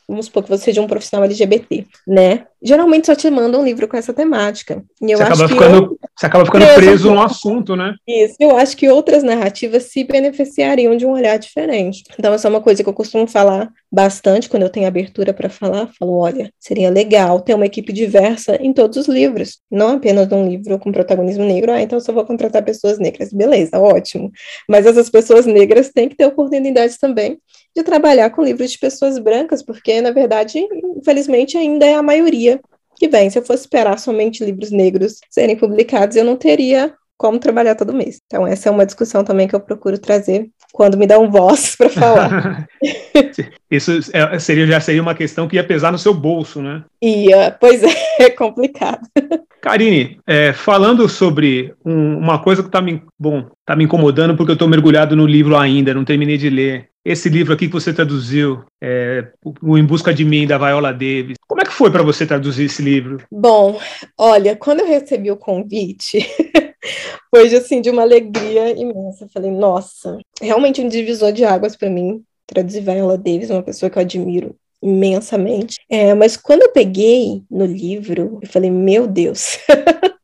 vamos 0.07 0.25
supor 0.25 0.43
que 0.43 0.49
você 0.49 0.65
seja 0.65 0.81
um 0.81 0.87
profissional 0.87 1.25
LGBT, 1.25 1.85
né? 2.07 2.45
Geralmente 2.63 3.07
só 3.07 3.15
te 3.15 3.29
mandam 3.29 3.61
um 3.61 3.65
livro 3.65 3.87
com 3.87 3.97
essa 3.97 4.13
temática. 4.13 4.83
E 5.01 5.11
eu 5.11 5.17
você, 5.17 5.23
acho 5.23 5.33
acaba 5.33 5.47
que 5.47 5.53
ficando, 5.53 5.75
eu, 5.75 5.97
você 6.15 6.25
acaba 6.25 6.45
ficando 6.45 6.65
preso, 6.65 6.79
preso 6.79 7.11
no 7.11 7.21
assunto, 7.21 7.75
né? 7.75 7.95
Isso. 8.07 8.35
Eu 8.39 8.55
acho 8.55 8.77
que 8.77 8.87
outras 8.87 9.23
narrativas 9.23 9.83
se 9.83 10.03
beneficiariam 10.03 10.95
de 10.95 11.05
um 11.05 11.11
olhar 11.11 11.37
diferente. 11.37 12.03
Então, 12.19 12.33
essa 12.33 12.47
é 12.47 12.49
uma 12.49 12.61
coisa 12.61 12.83
que 12.83 12.89
eu 12.89 12.93
costumo 12.93 13.25
falar 13.25 13.69
bastante 13.91 14.47
quando 14.47 14.63
eu 14.63 14.69
tenho 14.69 14.87
abertura 14.87 15.33
para 15.33 15.49
falar. 15.49 15.89
Falo, 15.99 16.17
olha, 16.19 16.53
seria 16.59 16.91
legal 16.91 17.39
ter 17.41 17.55
uma 17.55 17.65
equipe 17.65 17.91
diversa 17.91 18.55
em 18.61 18.71
todos 18.71 18.97
os 18.97 19.07
livros, 19.07 19.59
não 19.71 19.95
apenas 19.95 20.27
num 20.29 20.47
livro 20.47 20.77
com 20.77 20.91
protagonismo 20.91 21.43
negro. 21.43 21.71
Ah, 21.71 21.81
então 21.81 21.97
eu 21.97 22.03
só 22.03 22.13
vou 22.13 22.25
contratar 22.25 22.63
pessoas 22.63 22.99
negras. 22.99 23.33
Beleza, 23.33 23.79
ótimo. 23.79 24.31
Mas 24.69 24.85
essas 24.85 25.09
pessoas 25.09 25.47
negras 25.47 25.89
têm 25.89 26.07
que 26.07 26.15
ter 26.15 26.25
oportunidades 26.25 26.97
também 26.97 27.39
de 27.75 27.83
trabalhar 27.83 28.29
com 28.29 28.43
livros 28.43 28.71
de 28.71 28.77
pessoas 28.77 29.17
brancas, 29.17 29.63
porque, 29.63 29.90
na 29.99 30.11
verdade, 30.11 30.59
infelizmente, 30.95 31.57
ainda 31.57 31.85
é 31.85 31.95
a 31.95 32.03
maioria 32.03 32.61
que 32.95 33.07
vem. 33.07 33.29
Se 33.29 33.39
eu 33.39 33.43
fosse 33.43 33.63
esperar 33.63 33.97
somente 33.97 34.45
livros 34.45 34.69
negros 34.69 35.19
serem 35.29 35.57
publicados, 35.57 36.15
eu 36.15 36.23
não 36.23 36.37
teria 36.37 36.93
como 37.17 37.37
trabalhar 37.37 37.75
todo 37.75 37.93
mês. 37.93 38.19
Então, 38.25 38.47
essa 38.47 38.67
é 38.67 38.71
uma 38.71 38.85
discussão 38.85 39.23
também 39.23 39.47
que 39.47 39.55
eu 39.55 39.59
procuro 39.59 39.99
trazer 39.99 40.49
quando 40.73 40.97
me 40.97 41.05
dão 41.05 41.29
voz 41.29 41.75
para 41.77 41.89
falar. 41.89 42.67
Isso 43.69 43.91
é, 44.11 44.39
seria, 44.39 44.65
já 44.65 44.79
seria 44.79 45.01
uma 45.03 45.13
questão 45.13 45.47
que 45.47 45.55
ia 45.55 45.63
pesar 45.63 45.91
no 45.91 45.99
seu 45.99 46.15
bolso, 46.15 46.63
né? 46.63 46.83
Ia, 46.99 47.55
pois 47.59 47.83
é, 47.83 47.93
é 48.25 48.29
complicado. 48.31 49.07
Karine, 49.61 50.19
é, 50.25 50.51
falando 50.51 51.07
sobre 51.07 51.73
um, 51.85 52.17
uma 52.17 52.39
coisa 52.39 52.63
que 52.63 52.69
está 52.69 52.81
me, 52.81 53.03
bom, 53.19 53.45
tá 53.63 53.75
me 53.75 53.83
incomodando 53.83 54.35
porque 54.35 54.51
eu 54.51 54.55
estou 54.55 54.67
mergulhado 54.67 55.15
no 55.15 55.27
livro 55.27 55.55
ainda, 55.55 55.93
não 55.93 56.03
terminei 56.03 56.37
de 56.37 56.49
ler. 56.49 56.90
Esse 57.03 57.29
livro 57.29 57.53
aqui 57.53 57.67
que 57.67 57.73
você 57.73 57.91
traduziu, 57.91 58.63
é, 58.79 59.27
O 59.61 59.75
Em 59.75 59.83
Busca 59.83 60.13
de 60.13 60.23
Mim, 60.23 60.45
da 60.45 60.57
Viola 60.57 60.91
Davis. 60.91 61.35
Como 61.47 61.59
é 61.59 61.65
que 61.65 61.73
foi 61.73 61.89
para 61.89 62.03
você 62.03 62.27
traduzir 62.27 62.65
esse 62.65 62.81
livro? 62.81 63.23
Bom, 63.31 63.79
olha, 64.17 64.55
quando 64.55 64.81
eu 64.81 64.87
recebi 64.87 65.31
o 65.31 65.37
convite, 65.37 66.19
foi 67.33 67.55
assim, 67.55 67.81
de 67.81 67.89
uma 67.89 68.03
alegria 68.03 68.79
imensa. 68.79 69.27
Falei, 69.33 69.49
nossa, 69.49 70.19
realmente 70.39 70.79
um 70.79 70.87
divisor 70.87 71.31
de 71.31 71.43
águas 71.43 71.75
para 71.75 71.89
mim, 71.89 72.23
traduzir 72.45 72.81
Viola 72.81 73.17
Davis, 73.17 73.49
uma 73.49 73.63
pessoa 73.63 73.89
que 73.89 73.97
eu 73.97 74.01
admiro 74.01 74.55
imensamente. 74.81 75.77
É, 75.89 76.13
mas 76.13 76.37
quando 76.37 76.61
eu 76.61 76.71
peguei 76.71 77.43
no 77.49 77.65
livro, 77.65 78.39
eu 78.43 78.47
falei, 78.47 78.69
meu 78.69 79.07
Deus. 79.07 79.57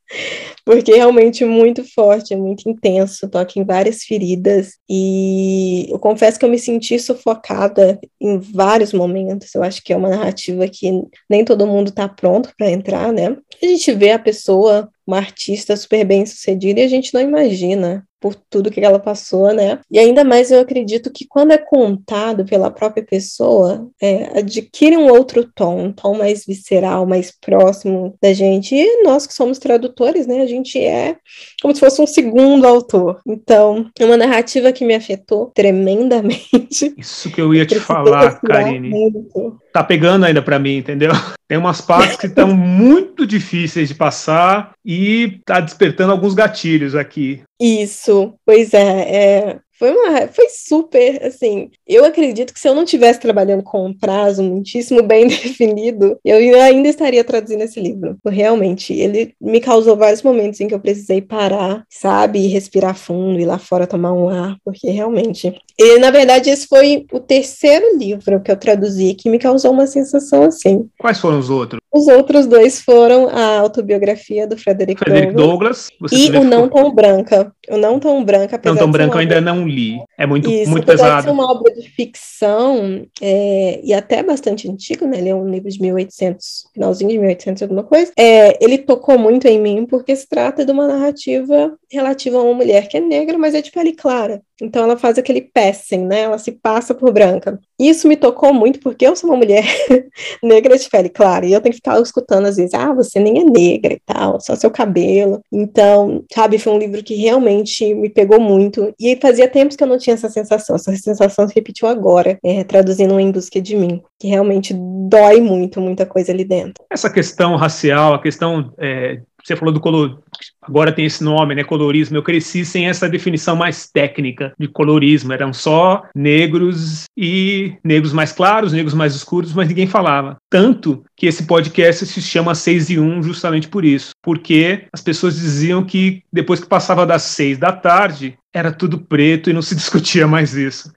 porque 0.67 0.93
realmente 0.93 1.45
é 1.45 1.47
muito 1.47 1.81
forte, 1.93 2.33
é 2.33 2.37
muito 2.37 2.69
intenso, 2.69 3.29
toca 3.29 3.57
em 3.57 3.63
várias 3.63 4.03
feridas 4.03 4.73
e 4.89 5.87
eu 5.89 5.97
confesso 5.97 6.37
que 6.37 6.43
eu 6.43 6.49
me 6.49 6.59
senti 6.59 6.99
sufocada 6.99 7.97
em 8.19 8.37
vários 8.37 8.91
momentos. 8.91 9.55
Eu 9.55 9.63
acho 9.63 9.81
que 9.81 9.93
é 9.93 9.95
uma 9.95 10.09
narrativa 10.09 10.67
que 10.67 10.91
nem 11.29 11.45
todo 11.45 11.65
mundo 11.65 11.87
está 11.87 12.05
pronto 12.09 12.51
para 12.57 12.69
entrar, 12.69 13.13
né? 13.13 13.37
A 13.63 13.65
gente 13.65 13.93
vê 13.93 14.11
a 14.11 14.19
pessoa 14.19 14.89
uma 15.05 15.19
artista 15.19 15.77
super 15.77 16.03
bem 16.03 16.25
sucedida 16.25 16.81
e 16.81 16.83
a 16.83 16.89
gente 16.89 17.13
não 17.13 17.21
imagina 17.21 18.05
por 18.19 18.35
tudo 18.49 18.71
que 18.71 18.81
ela 18.81 18.99
passou, 18.99 19.53
né? 19.53 19.79
E 19.91 19.99
ainda 19.99 20.23
mais 20.23 20.51
eu 20.51 20.59
acredito 20.59 21.11
que 21.11 21.25
quando 21.27 21.51
é 21.51 21.57
contado 21.57 22.45
pela 22.45 22.71
própria 22.71 23.03
pessoa, 23.03 23.87
é, 24.01 24.39
adquire 24.39 24.97
um 24.97 25.09
outro 25.09 25.49
tom, 25.53 25.85
um 25.85 25.91
tom 25.91 26.17
mais 26.17 26.45
visceral, 26.45 27.05
mais 27.05 27.31
próximo 27.31 28.15
da 28.21 28.33
gente. 28.33 28.75
E 28.75 29.03
nós 29.03 29.27
que 29.27 29.33
somos 29.33 29.59
tradutores, 29.59 30.25
né? 30.25 30.41
A 30.41 30.47
gente 30.47 30.79
é 30.79 31.17
como 31.61 31.73
se 31.73 31.79
fosse 31.79 32.01
um 32.01 32.07
segundo 32.07 32.65
autor. 32.65 33.21
Então, 33.27 33.89
é 33.99 34.05
uma 34.05 34.17
narrativa 34.17 34.71
que 34.71 34.85
me 34.85 34.95
afetou 34.95 35.51
tremendamente. 35.53 36.93
Isso 36.97 37.29
que 37.29 37.41
eu 37.41 37.53
ia 37.53 37.65
te 37.65 37.79
falar, 37.79 38.39
Karine. 38.41 38.89
Muito. 38.89 39.59
Tá 39.71 39.83
pegando 39.83 40.25
ainda 40.25 40.41
para 40.41 40.57
mim, 40.57 40.77
entendeu? 40.77 41.11
Tem 41.47 41.57
umas 41.57 41.79
partes 41.81 42.17
que 42.17 42.27
estão 42.27 42.47
muito 42.55 43.25
difíceis 43.25 43.87
de 43.87 43.95
passar 43.95 44.71
e 44.85 45.39
tá 45.45 45.59
despertando 45.59 46.11
alguns 46.11 46.33
gatilhos 46.33 46.95
aqui. 46.95 47.41
Isso, 47.59 48.37
pois 48.45 48.73
é, 48.73 49.49
é 49.55 49.59
foi, 49.79 49.91
uma, 49.91 50.27
foi 50.27 50.47
super, 50.49 51.23
assim, 51.25 51.71
eu 51.87 52.05
acredito 52.05 52.53
que 52.53 52.59
se 52.59 52.67
eu 52.67 52.75
não 52.75 52.83
estivesse 52.83 53.19
trabalhando 53.19 53.63
com 53.63 53.85
um 53.85 53.93
prazo 53.93 54.43
muitíssimo 54.43 55.01
bem 55.01 55.27
definido, 55.27 56.19
eu 56.23 56.61
ainda 56.61 56.87
estaria 56.89 57.23
traduzindo 57.23 57.61
esse 57.61 57.79
livro. 57.79 58.17
Realmente, 58.25 58.93
ele 58.93 59.33
me 59.39 59.59
causou 59.59 59.95
vários 59.95 60.21
momentos 60.21 60.59
em 60.59 60.67
que 60.67 60.73
eu 60.73 60.79
precisei 60.79 61.21
parar, 61.21 61.83
sabe, 61.89 62.39
e 62.39 62.47
respirar 62.47 62.95
fundo, 62.95 63.39
ir 63.39 63.45
lá 63.45 63.57
fora 63.57 63.87
tomar 63.87 64.13
um 64.13 64.29
ar, 64.29 64.57
porque 64.63 64.89
realmente... 64.89 65.55
E, 65.79 65.99
na 65.99 66.09
verdade, 66.09 66.49
esse 66.49 66.67
foi 66.67 67.05
o 67.11 67.19
terceiro 67.19 67.97
livro 67.97 68.41
que 68.41 68.51
eu 68.51 68.57
traduzi 68.57 69.13
que 69.13 69.29
me 69.29 69.37
causou 69.37 69.71
uma 69.71 69.85
sensação 69.85 70.43
assim. 70.43 70.89
Quais 70.97 71.19
foram 71.19 71.37
os 71.39 71.49
outros? 71.49 71.79
Os 71.93 72.07
outros 72.07 72.45
dois 72.45 72.81
foram 72.81 73.29
a 73.29 73.59
autobiografia 73.59 74.45
do 74.45 74.57
Frederick, 74.57 74.99
Frederick 74.99 75.33
Douglass, 75.33 75.89
Douglass 75.99 76.11
e 76.11 76.31
o 76.31 76.43
Não 76.43 76.67
Tão 76.67 76.93
Branca. 76.93 77.51
O 77.69 77.77
Não 77.77 77.99
Tão 77.99 78.23
Branca, 78.23 78.59
Não 78.63 78.75
Tão 78.75 78.91
Branca 78.91 79.15
eu 79.15 79.19
ainda 79.19 79.41
não 79.41 79.67
li. 79.67 79.97
É 80.17 80.25
muito, 80.25 80.49
Isso, 80.49 80.69
muito 80.69 80.85
pesado. 80.85 81.23
Ser 81.23 81.31
uma 81.31 81.49
obra 81.51 81.73
de 81.81 81.89
ficção 81.89 83.05
é, 83.21 83.79
e 83.83 83.93
até 83.93 84.23
bastante 84.23 84.69
antigo, 84.69 85.05
né? 85.05 85.17
Ele 85.17 85.29
é 85.29 85.35
um 85.35 85.49
livro 85.49 85.69
de 85.69 85.81
1800, 85.81 86.67
finalzinho 86.73 87.11
de 87.11 87.17
1800 87.19 87.61
alguma 87.63 87.83
coisa. 87.83 88.11
É, 88.17 88.63
ele 88.63 88.77
tocou 88.77 89.17
muito 89.17 89.47
em 89.47 89.59
mim 89.59 89.85
porque 89.85 90.15
se 90.15 90.27
trata 90.27 90.65
de 90.65 90.71
uma 90.71 90.87
narrativa 90.87 91.77
relativa 91.91 92.37
a 92.37 92.43
uma 92.43 92.53
mulher 92.53 92.87
que 92.87 92.97
é 92.97 93.01
negra, 93.01 93.37
mas 93.37 93.53
é 93.55 93.61
de 93.61 93.71
pele 93.71 93.93
clara. 93.93 94.41
Então 94.61 94.83
ela 94.83 94.97
faz 94.97 95.17
aquele 95.17 95.41
passing, 95.41 96.05
né? 96.05 96.21
Ela 96.21 96.37
se 96.37 96.51
passa 96.51 96.93
por 96.93 97.11
branca. 97.11 97.59
Isso 97.79 98.07
me 98.07 98.15
tocou 98.15 98.53
muito 98.53 98.79
porque 98.79 99.05
eu 99.05 99.15
sou 99.15 99.29
uma 99.29 99.37
mulher 99.37 99.63
negra 100.41 100.77
de 100.77 100.89
pele 100.89 101.09
clara 101.09 101.45
e 101.45 101.53
eu 101.53 101.61
tenho 101.61 101.73
que 101.73 101.77
ficar 101.77 102.01
escutando 102.01 102.47
às 102.47 102.57
vezes, 102.57 102.73
ah, 102.73 102.93
você 102.93 103.19
nem 103.19 103.39
é 103.39 103.43
negra 103.43 103.93
e 103.93 104.01
tal, 104.05 104.39
só 104.41 104.55
seu 104.55 104.71
cabelo. 104.71 105.41
Então, 105.51 106.23
sabe, 106.33 106.57
foi 106.57 106.73
um 106.73 106.79
livro 106.79 107.03
que 107.03 107.15
realmente 107.15 107.93
me 107.93 108.09
pegou 108.09 108.39
muito 108.39 108.93
e 108.99 109.15
fazia 109.21 109.47
tempos 109.47 109.75
que 109.75 109.83
eu 109.83 109.87
não 109.87 109.97
tinha 109.97 110.15
essa 110.15 110.29
sensação. 110.29 110.75
Essa 110.75 110.95
sensação 110.95 111.47
se 111.47 111.53
repetiu 111.53 111.87
agora, 111.87 112.39
é, 112.43 112.63
traduzindo 112.63 113.19
Em 113.19 113.31
Busca 113.31 113.61
de 113.61 113.75
Mim, 113.75 114.01
que 114.19 114.27
realmente 114.27 114.73
dói 114.73 115.39
muito, 115.39 115.79
muita 115.79 116.05
coisa 116.05 116.31
ali 116.31 116.43
dentro. 116.43 116.83
Essa 116.89 117.09
questão 117.09 117.55
racial, 117.55 118.15
a 118.15 118.21
questão 118.21 118.73
é, 118.77 119.21
você 119.47 119.55
falou 119.55 119.73
do 119.73 119.79
color, 119.79 120.19
agora 120.61 120.91
tem 120.91 121.05
esse 121.05 121.23
nome, 121.23 121.55
né, 121.55 121.63
colorismo. 121.63 122.17
Eu 122.17 122.23
cresci 122.23 122.65
sem 122.65 122.89
essa 122.89 123.07
definição 123.07 123.55
mais 123.55 123.89
técnica 123.89 124.51
de 124.59 124.67
colorismo. 124.67 125.31
Eram 125.31 125.53
só 125.53 126.03
negros 126.13 127.05
e 127.15 127.77
negros 127.81 128.11
mais 128.11 128.33
claros, 128.33 128.73
negros 128.73 128.93
mais 128.93 129.15
escuros, 129.15 129.53
mas 129.53 129.69
ninguém 129.69 129.87
falava. 129.87 130.35
Tanto 130.49 131.03
que 131.15 131.25
esse 131.25 131.45
podcast 131.45 132.05
se 132.05 132.21
chama 132.21 132.53
6 132.53 132.89
e 132.89 132.99
1 132.99 133.23
justamente 133.23 133.69
por 133.69 133.85
isso. 133.85 134.11
Porque 134.21 134.87
as 134.91 135.01
pessoas 135.01 135.35
diziam 135.35 135.83
que 135.83 136.21
depois 136.31 136.59
que 136.59 136.67
passava 136.67 137.05
das 137.05 137.21
6 137.23 137.57
da 137.57 137.71
tarde, 137.71 138.37
era 138.53 138.71
tudo 138.71 138.99
preto 138.99 139.49
e 139.49 139.53
não 139.53 139.61
se 139.61 139.75
discutia 139.75 140.27
mais 140.27 140.55
isso. 140.55 140.91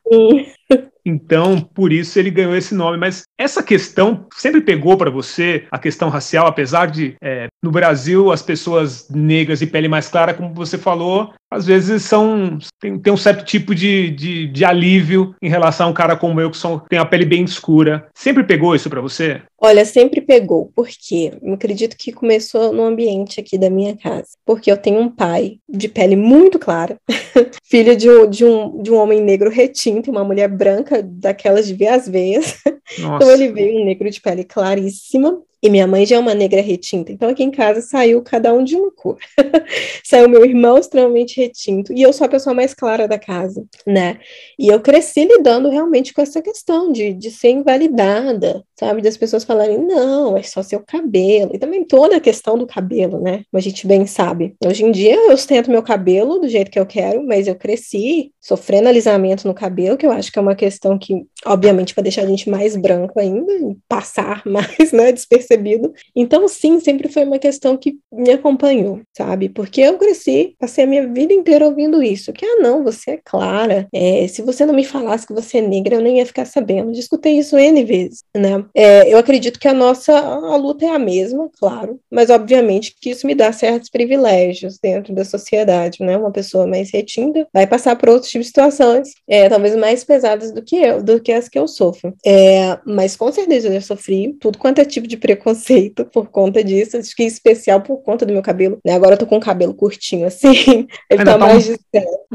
Então, 1.10 1.60
por 1.60 1.92
isso 1.92 2.18
ele 2.18 2.30
ganhou 2.30 2.56
esse 2.56 2.74
nome. 2.74 2.96
Mas 2.96 3.22
essa 3.38 3.62
questão 3.62 4.26
sempre 4.34 4.60
pegou 4.60 4.96
para 4.96 5.10
você, 5.10 5.64
a 5.70 5.78
questão 5.78 6.08
racial, 6.08 6.46
apesar 6.46 6.86
de 6.86 7.14
é, 7.22 7.48
no 7.62 7.70
Brasil 7.70 8.30
as 8.30 8.42
pessoas 8.42 9.08
negras 9.10 9.62
e 9.62 9.66
pele 9.66 9.88
mais 9.88 10.08
clara, 10.08 10.34
como 10.34 10.54
você 10.54 10.76
falou, 10.78 11.32
às 11.50 11.66
vezes 11.66 12.04
são 12.04 12.58
tem, 12.80 12.96
tem 12.98 13.12
um 13.12 13.16
certo 13.16 13.44
tipo 13.44 13.74
de, 13.74 14.10
de, 14.10 14.46
de, 14.46 14.64
alívio 14.64 15.34
em 15.42 15.48
relação 15.48 15.88
a 15.88 15.90
um 15.90 15.94
cara 15.94 16.14
como 16.14 16.40
eu 16.40 16.50
que 16.50 16.56
são, 16.56 16.78
tem 16.78 16.98
a 16.98 17.04
pele 17.04 17.24
bem 17.24 17.44
escura. 17.44 18.06
Sempre 18.14 18.44
pegou 18.44 18.74
isso 18.74 18.88
para 18.88 19.00
você? 19.00 19.42
Olha, 19.58 19.84
sempre 19.84 20.20
pegou. 20.20 20.70
Por 20.74 20.86
quê? 20.86 21.32
Eu 21.42 21.54
acredito 21.54 21.96
que 21.96 22.12
começou 22.12 22.72
no 22.72 22.84
ambiente 22.84 23.40
aqui 23.40 23.58
da 23.58 23.68
minha 23.68 23.96
casa. 23.96 24.28
Porque 24.46 24.70
eu 24.70 24.76
tenho 24.76 25.00
um 25.00 25.10
pai 25.10 25.58
de 25.68 25.88
pele 25.88 26.14
muito 26.14 26.58
clara, 26.58 26.96
filho 27.66 27.96
de 27.96 28.08
de, 28.28 28.44
um, 28.44 28.82
de 28.82 28.90
um 28.90 28.96
homem 28.96 29.20
negro 29.20 29.50
retinto 29.50 30.08
e 30.08 30.12
uma 30.12 30.24
mulher 30.24 30.48
branca 30.48 30.99
daquelas 31.02 31.66
de 31.66 31.74
ver 31.74 31.88
as 31.88 32.08
veias. 32.08 32.56
Nossa. 32.98 33.24
Então 33.24 33.30
ele 33.30 33.52
veio 33.52 33.80
um 33.80 33.84
negro 33.84 34.10
de 34.10 34.20
pele 34.20 34.44
claríssima, 34.44 35.40
e 35.62 35.68
minha 35.68 35.86
mãe 35.86 36.06
já 36.06 36.16
é 36.16 36.18
uma 36.18 36.34
negra 36.34 36.60
retinta, 36.60 37.12
então 37.12 37.28
aqui 37.28 37.42
em 37.42 37.50
casa 37.50 37.80
saiu 37.80 38.22
cada 38.22 38.52
um 38.52 38.64
de 38.64 38.76
uma 38.76 38.90
cor. 38.90 39.18
saiu 40.04 40.28
meu 40.28 40.44
irmão 40.44 40.78
extremamente 40.78 41.40
retinto, 41.40 41.92
e 41.92 42.02
eu 42.02 42.12
sou 42.12 42.24
a 42.24 42.30
pessoa 42.30 42.54
mais 42.54 42.74
clara 42.74 43.06
da 43.06 43.18
casa, 43.18 43.64
né? 43.86 44.18
E 44.58 44.68
eu 44.68 44.80
cresci 44.80 45.24
lidando 45.24 45.68
realmente 45.68 46.12
com 46.12 46.22
essa 46.22 46.42
questão 46.42 46.90
de, 46.90 47.12
de 47.12 47.30
ser 47.30 47.50
invalidada, 47.50 48.64
sabe? 48.78 49.02
Das 49.02 49.16
pessoas 49.16 49.44
falarem, 49.44 49.78
não, 49.78 50.36
é 50.36 50.42
só 50.42 50.62
seu 50.62 50.80
cabelo. 50.80 51.50
E 51.54 51.58
também 51.58 51.84
toda 51.84 52.16
a 52.16 52.20
questão 52.20 52.56
do 52.56 52.66
cabelo, 52.66 53.20
né? 53.20 53.44
Como 53.50 53.58
a 53.58 53.60
gente 53.60 53.86
bem 53.86 54.06
sabe. 54.06 54.54
Hoje 54.64 54.84
em 54.84 54.90
dia 54.90 55.14
eu 55.14 55.32
ostento 55.32 55.70
meu 55.70 55.82
cabelo 55.82 56.38
do 56.38 56.48
jeito 56.48 56.70
que 56.70 56.78
eu 56.78 56.86
quero, 56.86 57.24
mas 57.26 57.46
eu 57.46 57.54
cresci 57.54 58.32
sofrendo 58.40 58.88
alisamento 58.88 59.46
no 59.46 59.54
cabelo, 59.54 59.96
que 59.96 60.06
eu 60.06 60.12
acho 60.12 60.32
que 60.32 60.38
é 60.38 60.42
uma 60.42 60.54
questão 60.54 60.98
que, 60.98 61.26
obviamente, 61.44 61.94
vai 61.94 62.02
deixar 62.02 62.22
a 62.22 62.26
gente 62.26 62.48
mais 62.48 62.74
branco 62.76 63.20
ainda, 63.20 63.52
e 63.52 63.76
passar 63.86 64.42
mais, 64.46 64.92
né? 64.92 65.12
Despercebido 65.12 65.49
percebido. 65.50 65.92
Então, 66.14 66.46
sim, 66.46 66.78
sempre 66.78 67.08
foi 67.08 67.24
uma 67.24 67.38
questão 67.38 67.76
que 67.76 67.98
me 68.12 68.30
acompanhou, 68.30 69.00
sabe? 69.16 69.48
Porque 69.48 69.80
eu 69.80 69.98
cresci, 69.98 70.54
passei 70.58 70.84
a 70.84 70.86
minha 70.86 71.06
vida 71.06 71.32
inteira 71.32 71.66
ouvindo 71.66 72.02
isso, 72.02 72.32
que, 72.32 72.44
ah, 72.44 72.58
não, 72.60 72.84
você 72.84 73.12
é 73.12 73.20
clara, 73.24 73.88
é, 73.92 74.26
se 74.28 74.42
você 74.42 74.64
não 74.64 74.74
me 74.74 74.84
falasse 74.84 75.26
que 75.26 75.32
você 75.32 75.58
é 75.58 75.60
negra, 75.60 75.96
eu 75.96 76.00
nem 76.00 76.18
ia 76.18 76.26
ficar 76.26 76.44
sabendo. 76.44 76.94
Já 76.94 77.00
escutei 77.00 77.38
isso 77.38 77.58
N 77.58 77.84
vezes, 77.84 78.22
né? 78.36 78.64
É, 78.74 79.12
eu 79.12 79.18
acredito 79.18 79.58
que 79.58 79.68
a 79.68 79.74
nossa 79.74 80.16
a 80.16 80.56
luta 80.56 80.84
é 80.84 80.90
a 80.90 80.98
mesma, 80.98 81.50
claro, 81.58 81.98
mas 82.10 82.30
obviamente 82.30 82.94
que 83.00 83.10
isso 83.10 83.26
me 83.26 83.34
dá 83.34 83.52
certos 83.52 83.90
privilégios 83.90 84.78
dentro 84.78 85.14
da 85.14 85.24
sociedade, 85.24 86.02
né? 86.02 86.16
Uma 86.16 86.30
pessoa 86.30 86.66
mais 86.66 86.90
retinta 86.92 87.46
vai 87.52 87.66
passar 87.66 87.96
por 87.96 88.08
outros 88.08 88.30
tipos 88.30 88.46
de 88.46 88.48
situações, 88.48 89.10
é, 89.28 89.48
talvez 89.48 89.74
mais 89.76 90.04
pesadas 90.04 90.52
do 90.52 90.62
que 90.62 90.76
eu, 90.76 91.02
do 91.02 91.20
que 91.20 91.32
as 91.32 91.48
que 91.48 91.58
eu 91.58 91.66
sofro. 91.66 92.14
É, 92.24 92.78
mas 92.84 93.16
com 93.16 93.30
certeza 93.32 93.68
eu 93.68 93.72
já 93.74 93.80
sofri 93.80 94.36
tudo 94.40 94.58
quanto 94.58 94.80
é 94.80 94.84
tipo 94.84 95.06
de 95.06 95.16
preconceito 95.16 95.39
preconceito 95.40 96.04
por 96.04 96.28
conta 96.28 96.62
disso. 96.62 96.96
Acho 96.96 97.16
que 97.16 97.24
especial 97.24 97.80
por 97.80 98.02
conta 98.02 98.26
do 98.26 98.32
meu 98.32 98.42
cabelo. 98.42 98.78
Né? 98.84 98.92
Agora 98.92 99.14
eu 99.14 99.18
tô 99.18 99.26
com 99.26 99.38
o 99.38 99.40
cabelo 99.40 99.74
curtinho 99.74 100.26
assim. 100.26 100.86
Ele 101.10 101.24
tá, 101.24 101.32
tá 101.32 101.38
mais 101.38 101.68
um, 101.68 101.74